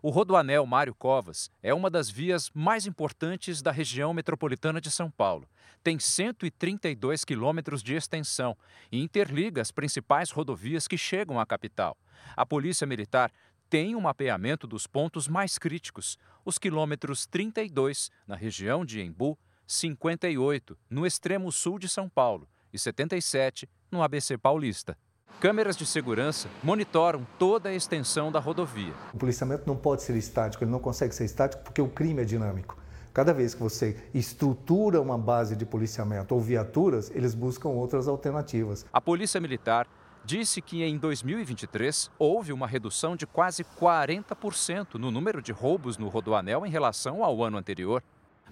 [0.00, 5.10] O Rodoanel Mário Covas é uma das vias mais importantes da região metropolitana de São
[5.10, 5.48] Paulo.
[5.82, 8.56] Tem 132 quilômetros de extensão
[8.92, 11.98] e interliga as principais rodovias que chegam à capital.
[12.36, 13.32] A Polícia Militar
[13.68, 20.78] tem um mapeamento dos pontos mais críticos, os quilômetros 32 na região de Embu, 58
[20.88, 24.96] no extremo sul de São Paulo e 77 no ABC Paulista.
[25.40, 28.92] Câmeras de segurança monitoram toda a extensão da rodovia.
[29.14, 32.24] O policiamento não pode ser estático, ele não consegue ser estático porque o crime é
[32.24, 32.76] dinâmico.
[33.14, 38.84] Cada vez que você estrutura uma base de policiamento ou viaturas, eles buscam outras alternativas.
[38.92, 39.86] A Polícia Militar
[40.24, 46.08] disse que em 2023 houve uma redução de quase 40% no número de roubos no
[46.08, 48.02] Rodoanel em relação ao ano anterior.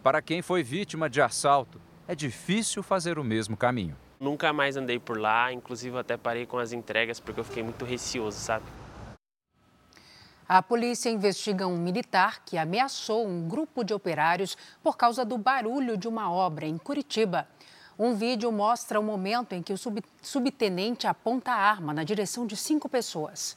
[0.04, 3.96] Para quem foi vítima de assalto, é difícil fazer o mesmo caminho.
[4.18, 7.84] Nunca mais andei por lá, inclusive até parei com as entregas porque eu fiquei muito
[7.84, 8.64] receoso, sabe?
[10.48, 15.96] A polícia investiga um militar que ameaçou um grupo de operários por causa do barulho
[15.96, 17.48] de uma obra em Curitiba.
[17.98, 22.46] Um vídeo mostra o momento em que o sub subtenente aponta a arma na direção
[22.46, 23.56] de cinco pessoas.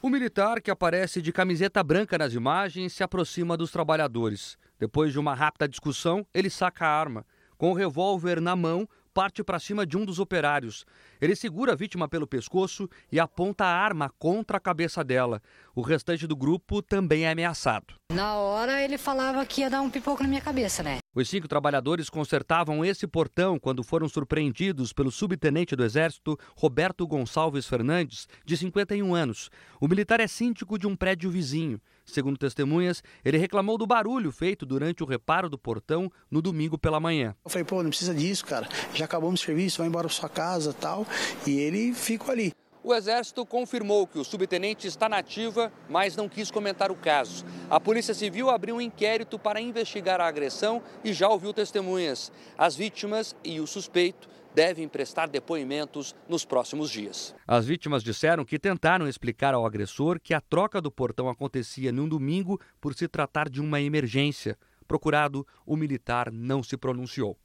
[0.00, 4.56] O militar, que aparece de camiseta branca nas imagens, se aproxima dos trabalhadores.
[4.78, 7.24] Depois de uma rápida discussão, ele saca a arma.
[7.56, 10.84] Com o revólver na mão, parte para cima de um dos operários.
[11.20, 15.42] Ele segura a vítima pelo pescoço e aponta a arma contra a cabeça dela.
[15.74, 17.94] O restante do grupo também é ameaçado.
[18.12, 21.01] Na hora ele falava que ia dar um pipoco na minha cabeça, né?
[21.14, 27.66] Os cinco trabalhadores consertavam esse portão quando foram surpreendidos pelo subtenente do Exército Roberto Gonçalves
[27.66, 29.50] Fernandes, de 51 anos.
[29.78, 31.78] O militar é síndico de um prédio vizinho.
[32.06, 36.98] Segundo testemunhas, ele reclamou do barulho feito durante o reparo do portão no domingo pela
[36.98, 37.36] manhã.
[37.44, 38.66] Eu falei, pô, não precisa disso, cara.
[38.94, 41.06] Já acabamos o serviço, vai embora para sua casa tal.
[41.46, 42.54] E ele ficou ali.
[42.84, 47.44] O Exército confirmou que o subtenente está na ativa, mas não quis comentar o caso.
[47.70, 52.32] A Polícia Civil abriu um inquérito para investigar a agressão e já ouviu testemunhas.
[52.58, 57.32] As vítimas e o suspeito devem prestar depoimentos nos próximos dias.
[57.46, 62.08] As vítimas disseram que tentaram explicar ao agressor que a troca do portão acontecia num
[62.08, 64.58] domingo por se tratar de uma emergência.
[64.88, 67.38] Procurado, o militar não se pronunciou.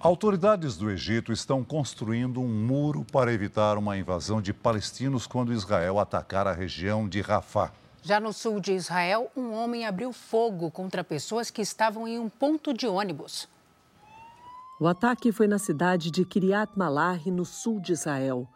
[0.00, 5.98] Autoridades do Egito estão construindo um muro para evitar uma invasão de palestinos quando Israel
[5.98, 7.72] atacar a região de Rafah.
[8.00, 12.28] Já no sul de Israel, um homem abriu fogo contra pessoas que estavam em um
[12.28, 13.48] ponto de ônibus.
[14.80, 18.46] O ataque foi na cidade de Kiryat Malahi, no sul de Israel.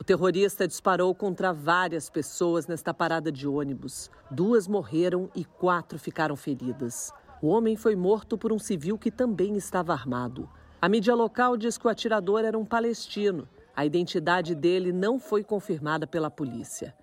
[0.00, 4.10] O terrorista disparou contra várias pessoas nesta parada de ônibus.
[4.30, 7.12] Duas morreram e quatro ficaram feridas.
[7.42, 10.48] O homem foi morto por um civil que também estava armado.
[10.80, 13.48] A mídia local diz que o atirador era um palestino.
[13.74, 16.94] A identidade dele não foi confirmada pela polícia.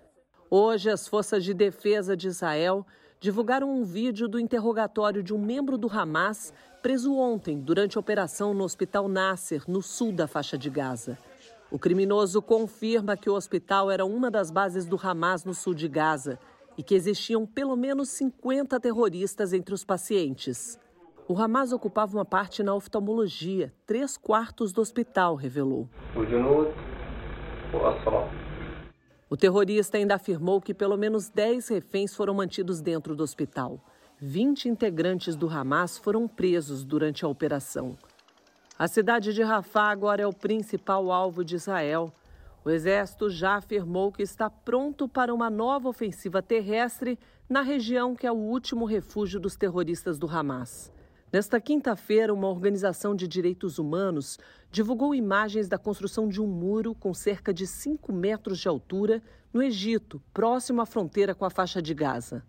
[0.48, 2.86] Hoje, as forças de defesa de Israel
[3.18, 8.54] divulgaram um vídeo do interrogatório de um membro do Hamas preso ontem durante a operação
[8.54, 11.18] no Hospital Nasser, no sul da faixa de Gaza.
[11.68, 15.88] O criminoso confirma que o hospital era uma das bases do Hamas no sul de
[15.88, 16.38] Gaza
[16.78, 20.78] e que existiam pelo menos 50 terroristas entre os pacientes.
[21.26, 25.88] O Hamas ocupava uma parte na oftalmologia, três quartos do hospital, revelou.
[29.30, 33.80] O terrorista ainda afirmou que pelo menos 10 reféns foram mantidos dentro do hospital.
[34.20, 37.96] 20 integrantes do Hamas foram presos durante a operação.
[38.78, 42.12] A cidade de Rafah agora é o principal alvo de Israel.
[42.62, 48.26] O exército já afirmou que está pronto para uma nova ofensiva terrestre na região que
[48.26, 50.93] é o último refúgio dos terroristas do Hamas.
[51.34, 54.38] Nesta quinta-feira, uma organização de direitos humanos
[54.70, 59.20] divulgou imagens da construção de um muro com cerca de 5 metros de altura
[59.52, 62.44] no Egito, próximo à fronteira com a faixa de Gaza.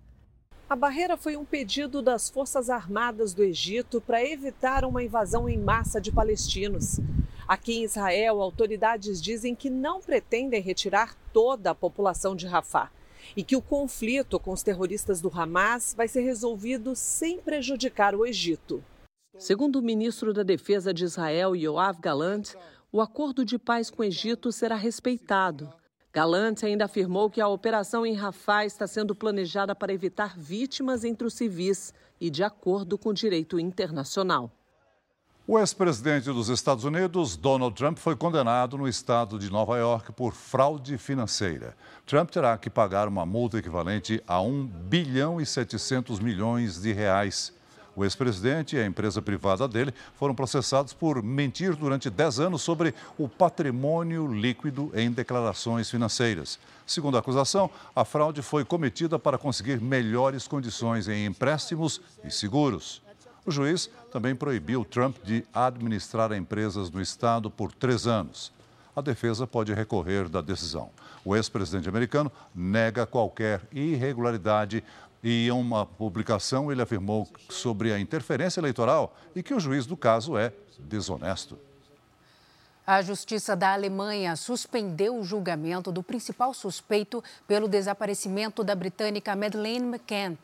[0.70, 5.58] A barreira foi um pedido das Forças Armadas do Egito para evitar uma invasão em
[5.58, 7.00] massa de palestinos.
[7.48, 12.92] Aqui em Israel, autoridades dizem que não pretendem retirar toda a população de Rafah
[13.36, 18.26] e que o conflito com os terroristas do Hamas vai ser resolvido sem prejudicar o
[18.26, 18.84] Egito.
[19.38, 22.54] Segundo o ministro da Defesa de Israel, Yoav Galant,
[22.92, 25.70] o acordo de paz com o Egito será respeitado.
[26.14, 31.28] Galant ainda afirmou que a operação em Rafah está sendo planejada para evitar vítimas entre
[31.28, 34.50] os civis e de acordo com o direito internacional.
[35.48, 40.34] O ex-presidente dos Estados Unidos, Donald Trump, foi condenado no estado de Nova York por
[40.34, 41.78] fraude financeira.
[42.04, 47.54] Trump terá que pagar uma multa equivalente a 1 bilhão e 700 milhões de reais.
[47.96, 52.96] O ex-presidente e a empresa privada dele foram processados por mentir durante 10 anos sobre
[53.16, 56.58] o patrimônio líquido em declarações financeiras.
[56.88, 63.05] Segundo a acusação, a fraude foi cometida para conseguir melhores condições em empréstimos e seguros.
[63.46, 68.52] O juiz também proibiu Trump de administrar empresas no Estado por três anos.
[68.96, 70.90] A defesa pode recorrer da decisão.
[71.24, 74.84] O ex-presidente americano nega qualquer irregularidade
[75.22, 79.98] e em uma publicação ele afirmou sobre a interferência eleitoral e que o juiz do
[79.98, 81.58] caso é desonesto.
[82.88, 89.88] A Justiça da Alemanha suspendeu o julgamento do principal suspeito pelo desaparecimento da britânica Madeleine
[89.88, 90.38] McCann.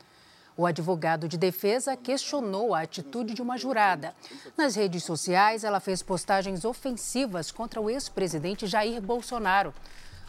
[0.57, 4.13] O advogado de defesa questionou a atitude de uma jurada.
[4.57, 9.73] Nas redes sociais, ela fez postagens ofensivas contra o ex-presidente Jair Bolsonaro.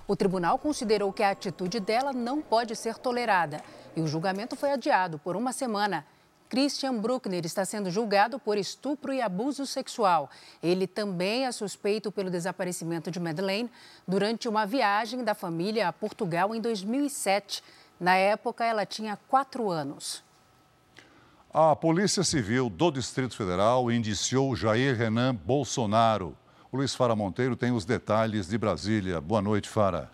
[0.06, 3.62] O tribunal considerou que a atitude dela não pode ser tolerada
[3.96, 6.04] e o julgamento foi adiado por uma semana.
[6.48, 10.28] Christian Bruckner está sendo julgado por estupro e abuso sexual.
[10.62, 13.70] Ele também é suspeito pelo desaparecimento de Madeleine
[14.06, 17.62] durante uma viagem da família a Portugal em 2007.
[18.03, 20.24] Na época, ela tinha quatro anos.
[21.55, 26.36] A Polícia Civil do Distrito Federal indiciou Jair Renan Bolsonaro.
[26.72, 29.20] O Luiz Fara Monteiro tem os detalhes de Brasília.
[29.20, 30.11] Boa noite, Fara.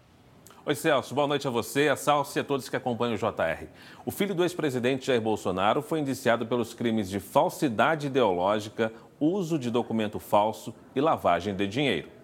[0.66, 1.14] Oi, Celso.
[1.14, 3.66] Boa noite a você, a Salsi e a todos que acompanham o JR.
[4.04, 9.70] O filho do ex-presidente Jair Bolsonaro foi indiciado pelos crimes de falsidade ideológica, uso de
[9.70, 12.17] documento falso e lavagem de dinheiro.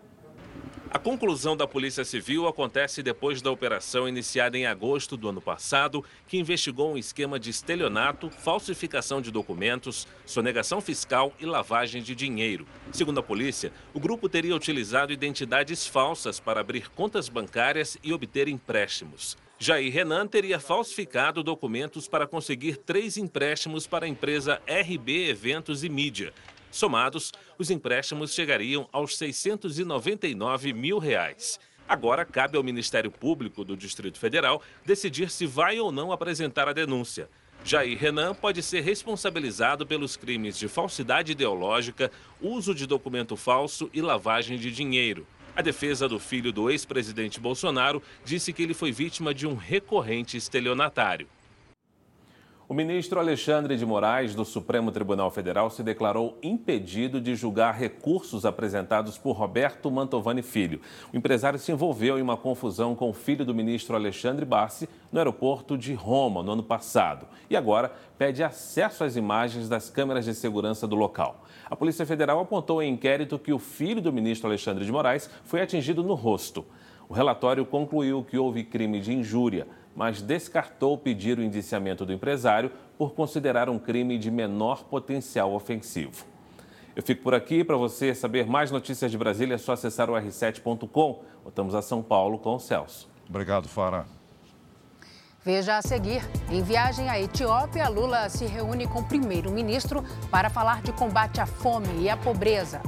[0.94, 6.04] A conclusão da Polícia Civil acontece depois da operação iniciada em agosto do ano passado,
[6.28, 12.64] que investigou um esquema de estelionato, falsificação de documentos, sonegação fiscal e lavagem de dinheiro.
[12.92, 18.46] Segundo a polícia, o grupo teria utilizado identidades falsas para abrir contas bancárias e obter
[18.46, 19.36] empréstimos.
[19.58, 25.88] Jair Renan teria falsificado documentos para conseguir três empréstimos para a empresa RB Eventos e
[25.88, 26.32] Mídia,
[26.74, 31.60] Somados, os empréstimos chegariam aos 699 mil reais.
[31.88, 36.72] Agora cabe ao Ministério Público do Distrito Federal decidir se vai ou não apresentar a
[36.72, 37.30] denúncia.
[37.64, 42.10] Jair Renan pode ser responsabilizado pelos crimes de falsidade ideológica,
[42.42, 45.24] uso de documento falso e lavagem de dinheiro.
[45.54, 50.36] A defesa do filho do ex-presidente Bolsonaro disse que ele foi vítima de um recorrente
[50.36, 51.28] estelionatário.
[52.66, 58.46] O ministro Alexandre de Moraes, do Supremo Tribunal Federal, se declarou impedido de julgar recursos
[58.46, 60.80] apresentados por Roberto Mantovani Filho.
[61.12, 65.18] O empresário se envolveu em uma confusão com o filho do ministro Alexandre Bassi no
[65.18, 70.32] aeroporto de Roma no ano passado e agora pede acesso às imagens das câmeras de
[70.32, 71.44] segurança do local.
[71.66, 75.60] A Polícia Federal apontou em inquérito que o filho do ministro Alexandre de Moraes foi
[75.60, 76.64] atingido no rosto.
[77.10, 82.70] O relatório concluiu que houve crime de injúria mas descartou pedir o indiciamento do empresário
[82.98, 86.24] por considerar um crime de menor potencial ofensivo.
[86.96, 87.64] Eu fico por aqui.
[87.64, 91.22] Para você saber mais notícias de Brasília, é só acessar o r7.com.
[91.42, 93.08] Voltamos a São Paulo com o Celso.
[93.28, 94.06] Obrigado, Fara.
[95.44, 96.22] Veja a seguir.
[96.50, 101.46] Em viagem à Etiópia, Lula se reúne com o primeiro-ministro para falar de combate à
[101.46, 102.80] fome e à pobreza.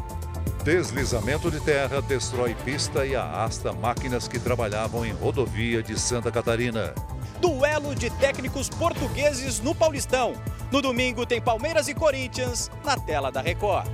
[0.66, 6.92] Deslizamento de terra destrói pista e arrasta máquinas que trabalhavam em rodovia de Santa Catarina.
[7.40, 10.32] Duelo de técnicos portugueses no Paulistão.
[10.72, 13.86] No domingo tem Palmeiras e Corinthians na tela da Record.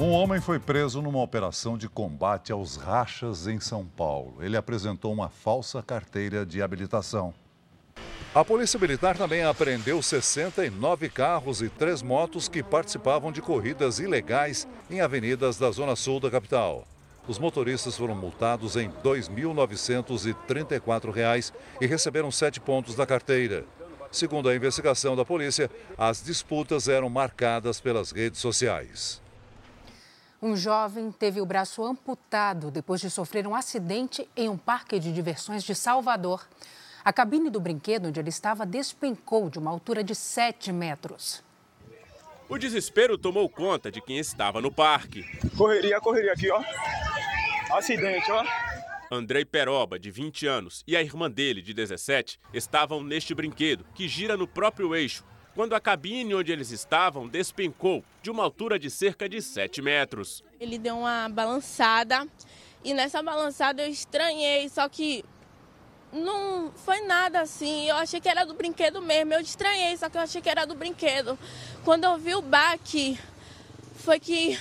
[0.00, 4.38] Um homem foi preso numa operação de combate aos rachas em São Paulo.
[4.40, 7.34] Ele apresentou uma falsa carteira de habilitação.
[8.36, 14.68] A Polícia Militar também apreendeu 69 carros e três motos que participavam de corridas ilegais
[14.90, 16.86] em avenidas da Zona Sul da capital.
[17.26, 23.64] Os motoristas foram multados em R$ 2.934 e receberam sete pontos da carteira.
[24.12, 29.22] Segundo a investigação da polícia, as disputas eram marcadas pelas redes sociais.
[30.42, 35.10] Um jovem teve o braço amputado depois de sofrer um acidente em um parque de
[35.10, 36.46] diversões de Salvador.
[37.06, 41.40] A cabine do brinquedo onde ele estava despencou de uma altura de 7 metros.
[42.48, 45.22] O desespero tomou conta de quem estava no parque.
[45.56, 46.60] Correria, correria aqui, ó.
[47.70, 48.44] Acidente, ó.
[49.08, 54.08] Andrei Peroba, de 20 anos, e a irmã dele, de 17, estavam neste brinquedo, que
[54.08, 58.90] gira no próprio eixo, quando a cabine onde eles estavam despencou de uma altura de
[58.90, 60.42] cerca de 7 metros.
[60.58, 62.26] Ele deu uma balançada
[62.82, 65.24] e nessa balançada eu estranhei, só que
[66.12, 67.88] não foi nada assim.
[67.88, 69.34] Eu achei que era do brinquedo mesmo.
[69.34, 71.38] Eu estranhei, só que eu achei que era do brinquedo.
[71.84, 73.18] Quando eu vi o baque,
[73.96, 74.58] foi que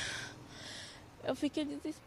[1.24, 2.06] eu fiquei desesperada.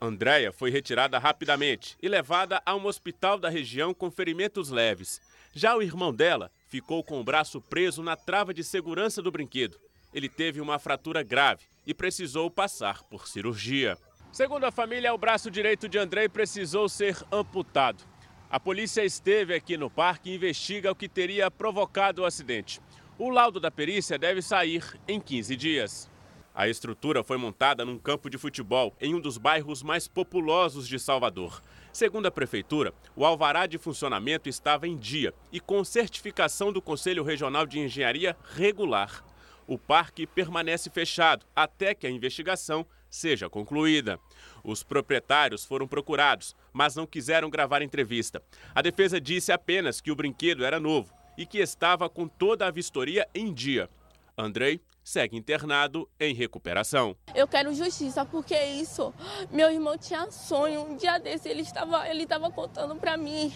[0.00, 5.20] Andréia foi retirada rapidamente e levada a um hospital da região com ferimentos leves.
[5.52, 9.76] Já o irmão dela ficou com o braço preso na trava de segurança do brinquedo.
[10.14, 13.98] Ele teve uma fratura grave e precisou passar por cirurgia.
[14.30, 18.04] Segundo a família, o braço direito de Andrei precisou ser amputado.
[18.50, 22.80] A polícia esteve aqui no parque e investiga o que teria provocado o acidente.
[23.18, 26.10] O laudo da perícia deve sair em 15 dias.
[26.54, 30.98] A estrutura foi montada num campo de futebol em um dos bairros mais populosos de
[30.98, 31.60] Salvador.
[31.92, 37.22] Segundo a prefeitura, o alvará de funcionamento estava em dia e com certificação do Conselho
[37.22, 39.22] Regional de Engenharia regular.
[39.66, 44.18] O parque permanece fechado até que a investigação seja concluída.
[44.62, 48.42] Os proprietários foram procurados, mas não quiseram gravar entrevista.
[48.74, 52.70] A defesa disse apenas que o brinquedo era novo e que estava com toda a
[52.70, 53.88] vistoria em dia.
[54.36, 57.16] Andrei segue internado em recuperação.
[57.34, 59.14] Eu quero justiça porque isso.
[59.50, 60.82] Meu irmão tinha sonho.
[60.82, 63.52] Um dia desse ele estava, ele estava contando para mim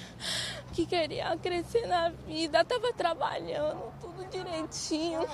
[0.72, 5.28] que queria crescer na vida, estava trabalhando tudo direitinho.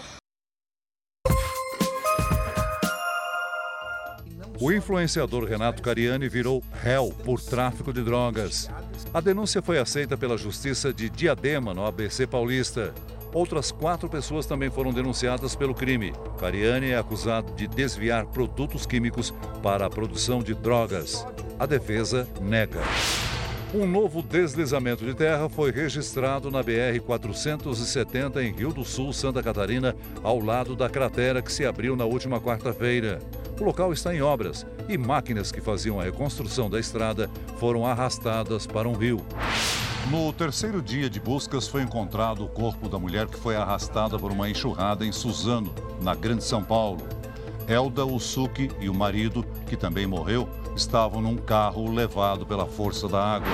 [4.61, 8.69] O influenciador Renato Cariani virou réu por tráfico de drogas.
[9.15, 12.93] A denúncia foi aceita pela Justiça de Diadema, no ABC Paulista.
[13.33, 16.13] Outras quatro pessoas também foram denunciadas pelo crime.
[16.41, 19.33] Cariani é acusado de desviar produtos químicos
[19.63, 21.25] para a produção de drogas.
[21.57, 22.81] A defesa nega.
[23.73, 29.95] Um novo deslizamento de terra foi registrado na BR-470 em Rio do Sul, Santa Catarina,
[30.23, 33.21] ao lado da cratera que se abriu na última quarta-feira.
[33.61, 37.29] O local está em obras e máquinas que faziam a reconstrução da estrada
[37.59, 39.21] foram arrastadas para um rio.
[40.11, 44.31] No terceiro dia de buscas, foi encontrado o corpo da mulher que foi arrastada por
[44.31, 47.03] uma enxurrada em Suzano, na Grande São Paulo.
[47.67, 53.23] Elda Usuki e o marido, que também morreu, estavam num carro levado pela força da
[53.23, 53.53] água.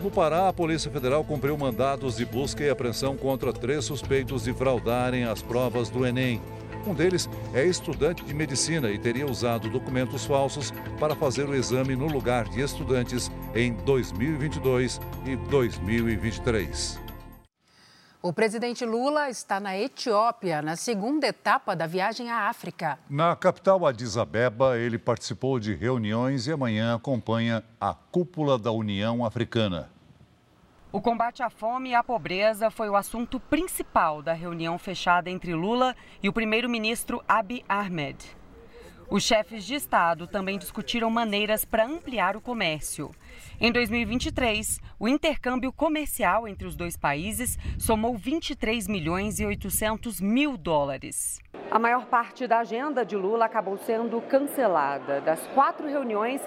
[0.00, 4.52] No Pará, a Polícia Federal cumpriu mandados de busca e apreensão contra três suspeitos de
[4.52, 6.40] fraudarem as provas do Enem.
[6.86, 11.96] Um deles é estudante de medicina e teria usado documentos falsos para fazer o exame
[11.96, 17.00] no lugar de estudantes em 2022 e 2023.
[18.22, 22.98] O presidente Lula está na Etiópia, na segunda etapa da viagem à África.
[23.10, 29.24] Na capital Addis Abeba, ele participou de reuniões e amanhã acompanha a cúpula da União
[29.24, 29.95] Africana.
[30.92, 35.52] O combate à fome e à pobreza foi o assunto principal da reunião fechada entre
[35.52, 38.16] Lula e o primeiro-ministro Abiy Ahmed.
[39.08, 43.10] Os chefes de Estado também discutiram maneiras para ampliar o comércio.
[43.60, 50.56] Em 2023, o intercâmbio comercial entre os dois países somou 23 milhões e 800 mil
[50.56, 51.40] dólares.
[51.70, 55.20] A maior parte da agenda de Lula acabou sendo cancelada.
[55.20, 56.40] Das quatro reuniões,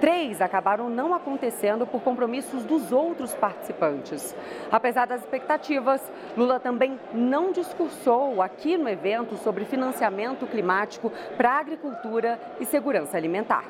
[0.00, 4.34] três acabaram não acontecendo por compromissos dos outros participantes.
[4.70, 6.00] Apesar das expectativas,
[6.36, 13.64] Lula também não discursou aqui no evento sobre financiamento climático para agricultura e segurança alimentar.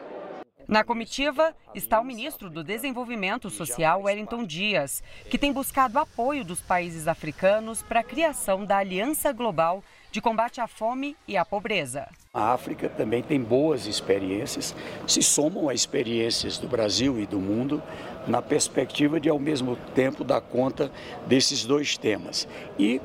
[0.68, 5.00] Na comitiva está o ministro do Desenvolvimento Social, Wellington Dias,
[5.30, 10.60] que tem buscado apoio dos países africanos para a criação da Aliança Global de combate
[10.60, 12.08] à fome e à pobreza.
[12.36, 14.76] A África também tem boas experiências,
[15.06, 17.82] se somam a experiências do Brasil e do mundo
[18.26, 20.90] na perspectiva de, ao mesmo tempo, dar conta
[21.26, 22.46] desses dois temas.
[22.78, 23.00] E,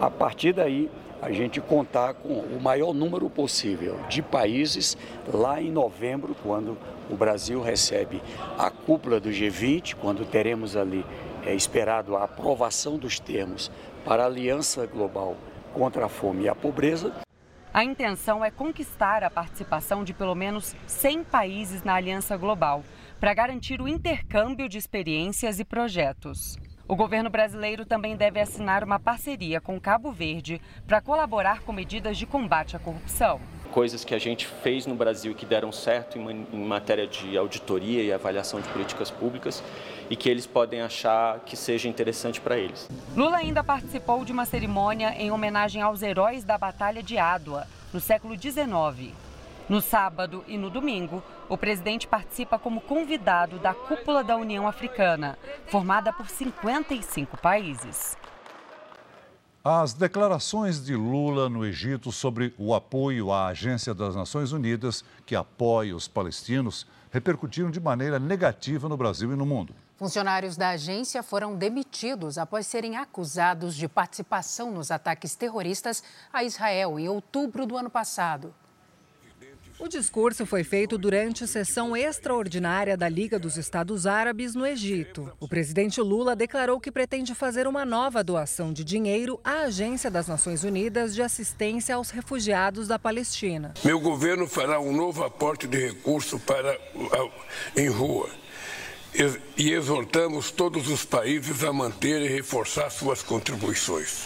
[0.00, 0.88] a partir daí,
[1.20, 4.96] a gente contar com o maior número possível de países
[5.34, 6.78] lá em novembro, quando
[7.10, 8.22] o Brasil recebe
[8.56, 11.04] a cúpula do G20, quando teremos ali
[11.44, 13.68] é, esperado a aprovação dos termos
[14.04, 15.36] para a Aliança Global
[15.74, 17.25] contra a fome e a pobreza.
[17.76, 22.82] A intenção é conquistar a participação de pelo menos 100 países na Aliança Global,
[23.20, 26.56] para garantir o intercâmbio de experiências e projetos.
[26.88, 32.16] O governo brasileiro também deve assinar uma parceria com Cabo Verde para colaborar com medidas
[32.16, 33.38] de combate à corrupção
[33.76, 38.10] coisas que a gente fez no Brasil que deram certo em matéria de auditoria e
[38.10, 39.62] avaliação de políticas públicas
[40.08, 42.88] e que eles podem achar que seja interessante para eles.
[43.14, 48.00] Lula ainda participou de uma cerimônia em homenagem aos heróis da Batalha de Adwa, no
[48.00, 49.12] século XIX.
[49.68, 55.36] No sábado e no domingo, o presidente participa como convidado da Cúpula da União Africana,
[55.66, 58.16] formada por 55 países.
[59.68, 65.34] As declarações de Lula no Egito sobre o apoio à Agência das Nações Unidas, que
[65.34, 69.74] apoia os palestinos, repercutiram de maneira negativa no Brasil e no mundo.
[69.96, 76.00] Funcionários da agência foram demitidos após serem acusados de participação nos ataques terroristas
[76.32, 78.54] a Israel em outubro do ano passado.
[79.78, 85.30] O discurso foi feito durante sessão extraordinária da Liga dos Estados Árabes no Egito.
[85.38, 90.28] O presidente Lula declarou que pretende fazer uma nova doação de dinheiro à Agência das
[90.28, 93.74] Nações Unidas de Assistência aos Refugiados da Palestina.
[93.84, 96.78] Meu governo fará um novo aporte de recursos para
[97.76, 98.30] em rua
[99.58, 104.24] e exortamos todos os países a manter e reforçar suas contribuições.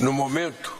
[0.00, 0.74] No momento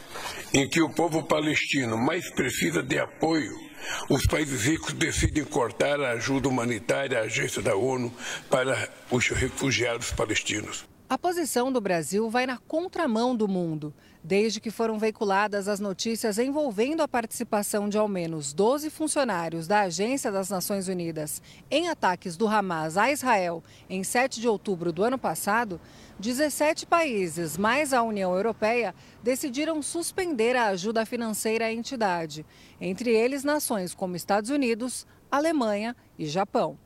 [0.53, 3.66] em que o povo palestino mais precisa de apoio
[4.09, 8.13] os países ricos decidem cortar a ajuda humanitária à agência da ONU
[8.49, 10.85] para os refugiados palestinos.
[11.09, 13.93] A posição do Brasil vai na contramão do mundo.
[14.27, 19.83] Desde que foram veiculadas as notícias envolvendo a participação de ao menos 12 funcionários da
[19.83, 25.01] Agência das Nações Unidas em ataques do Hamas a Israel em 7 de outubro do
[25.01, 25.79] ano passado,
[26.19, 32.45] 17 países, mais a União Europeia, decidiram suspender a ajuda financeira à entidade,
[32.81, 36.77] entre eles nações como Estados Unidos, Alemanha e Japão.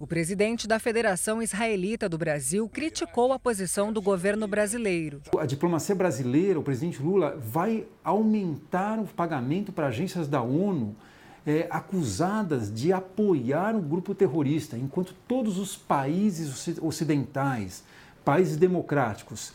[0.00, 5.20] O presidente da Federação Israelita do Brasil criticou a posição do governo brasileiro.
[5.36, 10.94] A diplomacia brasileira, o presidente Lula, vai aumentar o pagamento para agências da ONU
[11.44, 17.82] é, acusadas de apoiar o grupo terrorista, enquanto todos os países ocidentais,
[18.24, 19.52] países democráticos,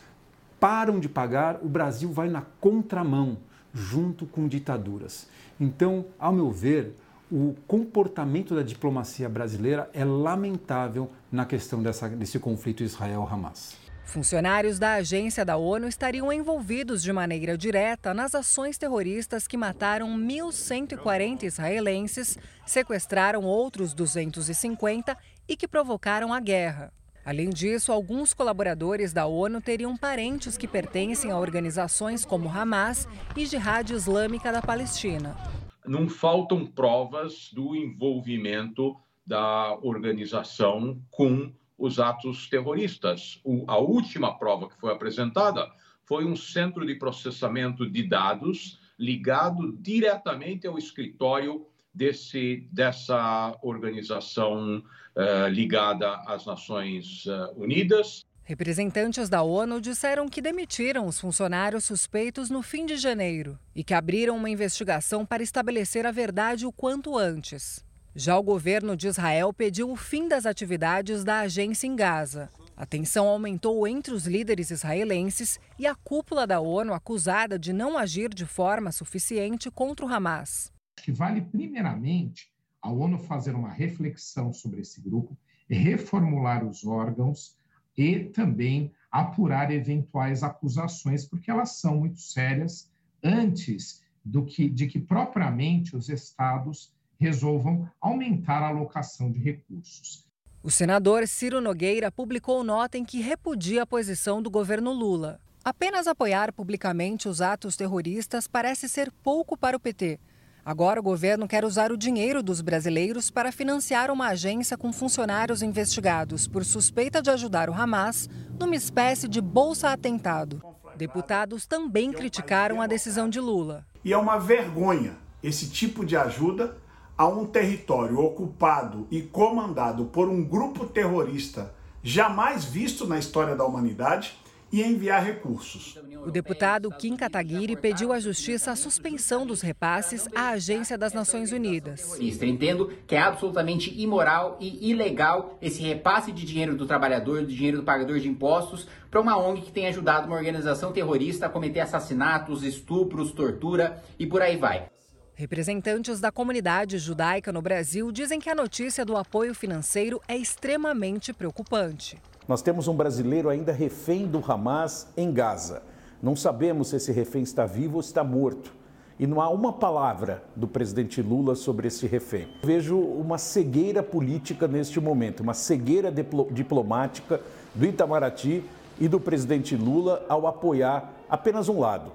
[0.60, 3.38] param de pagar, o Brasil vai na contramão,
[3.74, 5.26] junto com ditaduras.
[5.58, 6.94] Então, ao meu ver,
[7.36, 13.76] o comportamento da diplomacia brasileira é lamentável na questão dessa, desse conflito Israel-Hamas.
[14.06, 20.16] Funcionários da agência da ONU estariam envolvidos de maneira direta nas ações terroristas que mataram
[20.16, 25.18] 1.140 israelenses, sequestraram outros 250
[25.48, 26.94] e que provocaram a guerra.
[27.26, 33.44] Além disso, alguns colaboradores da ONU teriam parentes que pertencem a organizações como Hamas e
[33.44, 43.40] Jihad Islâmica da Palestina não faltam provas do envolvimento da organização com os atos terroristas.
[43.44, 45.70] O, a última prova que foi apresentada
[46.06, 55.48] foi um centro de processamento de dados ligado diretamente ao escritório desse, dessa organização uh,
[55.50, 58.26] ligada às Nações uh, Unidas.
[58.46, 63.94] Representantes da ONU disseram que demitiram os funcionários suspeitos no fim de janeiro e que
[63.94, 67.86] abriram uma investigação para estabelecer a verdade o quanto antes.
[68.14, 72.50] Já o governo de Israel pediu o fim das atividades da agência em Gaza.
[72.76, 77.98] A tensão aumentou entre os líderes israelenses e a cúpula da ONU acusada de não
[77.98, 80.70] agir de forma suficiente contra o Hamas.
[80.98, 85.38] Que vale primeiramente a ONU fazer uma reflexão sobre esse grupo,
[85.70, 87.56] reformular os órgãos
[87.98, 92.92] e também apurar eventuais acusações, porque elas são muito sérias
[93.24, 100.26] antes do que, de que propriamente os estados resolvam aumentar a alocação de recursos.
[100.64, 105.40] O senador Ciro Nogueira publicou nota em que repudia a posição do governo Lula.
[105.64, 110.20] Apenas apoiar publicamente os atos terroristas parece ser pouco para o PT.
[110.66, 115.62] Agora, o governo quer usar o dinheiro dos brasileiros para financiar uma agência com funcionários
[115.62, 120.64] investigados por suspeita de ajudar o Hamas numa espécie de bolsa-atentado.
[120.96, 123.86] Deputados também criticaram a decisão de Lula.
[124.06, 126.78] E é uma vergonha esse tipo de ajuda
[127.18, 133.66] a um território ocupado e comandado por um grupo terrorista jamais visto na história da
[133.66, 134.38] humanidade
[134.74, 136.00] e enviar recursos.
[136.26, 141.52] O deputado Kim Kataguiri pediu à Justiça a suspensão dos repasses à Agência das Nações
[141.52, 142.18] Unidas.
[142.18, 147.54] Ministro, entendo que é absolutamente imoral e ilegal esse repasse de dinheiro do trabalhador, do
[147.54, 151.50] dinheiro do pagador de impostos, para uma ONG que tem ajudado uma organização terrorista a
[151.50, 154.88] cometer assassinatos, estupros, tortura e por aí vai.
[155.36, 161.32] Representantes da comunidade judaica no Brasil dizem que a notícia do apoio financeiro é extremamente
[161.32, 162.18] preocupante.
[162.48, 165.82] Nós temos um brasileiro ainda refém do Hamas em Gaza.
[166.22, 168.74] Não sabemos se esse refém está vivo ou está morto.
[169.20, 172.48] E não há uma palavra do presidente Lula sobre esse refém.
[172.64, 176.12] Vejo uma cegueira política neste momento, uma cegueira
[176.52, 177.40] diplomática
[177.74, 178.64] do Itamaraty
[179.00, 182.12] e do presidente Lula ao apoiar apenas um lado.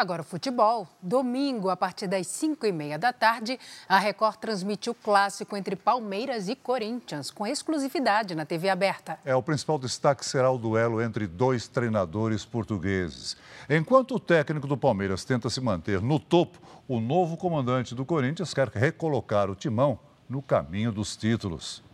[0.00, 0.88] Agora o futebol.
[1.02, 5.76] Domingo, a partir das 5 e meia da tarde, a Record transmite o clássico entre
[5.76, 9.18] Palmeiras e Corinthians, com exclusividade na TV aberta.
[9.26, 13.36] É, o principal destaque será o duelo entre dois treinadores portugueses.
[13.68, 18.54] Enquanto o técnico do Palmeiras tenta se manter no topo, o novo comandante do Corinthians
[18.54, 21.84] quer recolocar o timão no caminho dos títulos.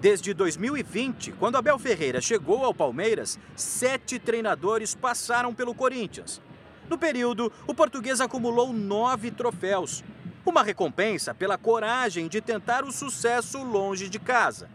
[0.00, 6.42] Desde 2020, quando Abel Ferreira chegou ao Palmeiras, sete treinadores passaram pelo Corinthians.
[6.90, 10.02] No período, o português acumulou nove troféus.
[10.44, 14.68] Uma recompensa pela coragem de tentar o sucesso longe de casa.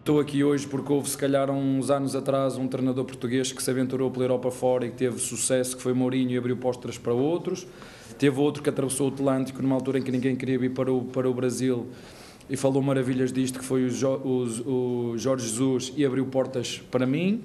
[0.00, 3.70] Estou aqui hoje porque houve, se calhar, uns anos atrás, um treinador português que se
[3.70, 7.14] aventurou pela Europa fora e que teve sucesso, que foi Mourinho e abriu postas para
[7.14, 7.64] outros.
[8.18, 11.04] Teve outro que atravessou o Atlântico numa altura em que ninguém queria vir para o,
[11.04, 11.88] para o Brasil
[12.50, 16.82] e falou maravilhas disto, que foi o, jo, o, o Jorge Jesus e abriu portas
[16.90, 17.40] para mim.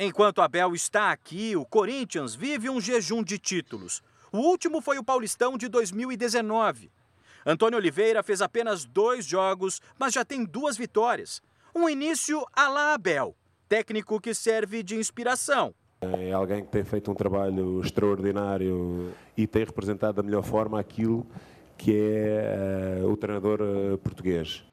[0.00, 4.00] Enquanto Abel está aqui, o Corinthians vive um jejum de títulos.
[4.30, 6.88] O último foi o Paulistão de 2019.
[7.44, 11.42] Antônio Oliveira fez apenas dois jogos, mas já tem duas vitórias.
[11.74, 13.34] Um início à la Abel,
[13.68, 15.74] técnico que serve de inspiração.
[16.00, 21.26] É alguém que tem feito um trabalho extraordinário e tem representado da melhor forma aquilo
[21.76, 24.67] que é uh, o treinador uh, português.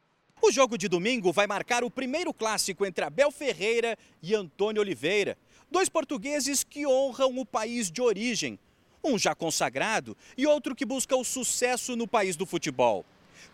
[0.48, 5.36] O jogo de domingo vai marcar o primeiro clássico entre Abel Ferreira e Antônio Oliveira,
[5.72, 8.60] dois portugueses que honram o país de origem,
[9.04, 13.04] um já consagrado e outro que busca o sucesso no país do futebol.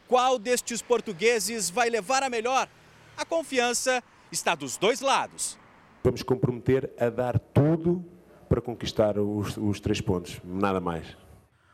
[0.06, 2.68] Qual destes portugueses vai levar a melhor?
[3.16, 5.58] A confiança está dos dois lados.
[6.04, 8.04] Vamos comprometer a dar tudo
[8.50, 11.16] para conquistar os, os três pontos, nada mais.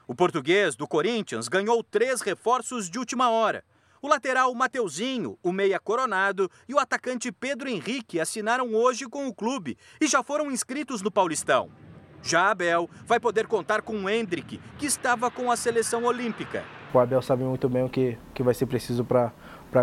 [0.07, 3.65] O português do Corinthians ganhou três reforços de última hora.
[3.99, 9.33] O lateral Mateuzinho, o meia Coronado e o atacante Pedro Henrique assinaram hoje com o
[9.33, 11.71] clube e já foram inscritos no Paulistão.
[12.21, 16.63] Já Abel vai poder contar com o Hendrick, que estava com a seleção olímpica.
[16.93, 19.33] O Abel sabe muito bem o que, que vai ser preciso para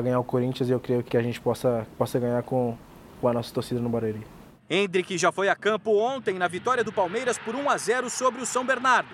[0.01, 2.79] ganhar o Corinthians e eu creio que a gente possa, possa ganhar com,
[3.21, 4.25] com a nossa torcida no Barueri.
[4.71, 8.41] Hendrick já foi a campo ontem na vitória do Palmeiras por 1 a 0 sobre
[8.41, 9.11] o São Bernardo.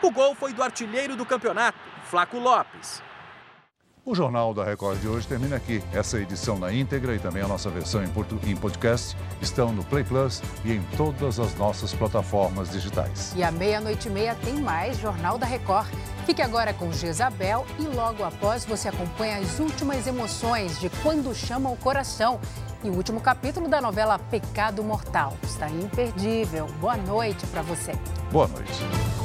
[0.00, 3.02] O gol foi do artilheiro do campeonato, Flaco Lopes.
[4.06, 5.82] O Jornal da Record de hoje termina aqui.
[5.90, 10.42] Essa edição na íntegra e também a nossa versão em podcast estão no Play Plus
[10.62, 13.32] e em todas as nossas plataformas digitais.
[13.34, 15.88] E à meia-noite e meia tem mais Jornal da Record.
[16.26, 21.70] Fique agora com Jezabel e logo após você acompanha as últimas emoções de Quando Chama
[21.70, 22.38] o Coração
[22.82, 25.32] e o último capítulo da novela Pecado Mortal.
[25.42, 26.66] Está imperdível.
[26.78, 27.92] Boa noite para você.
[28.30, 29.23] Boa noite.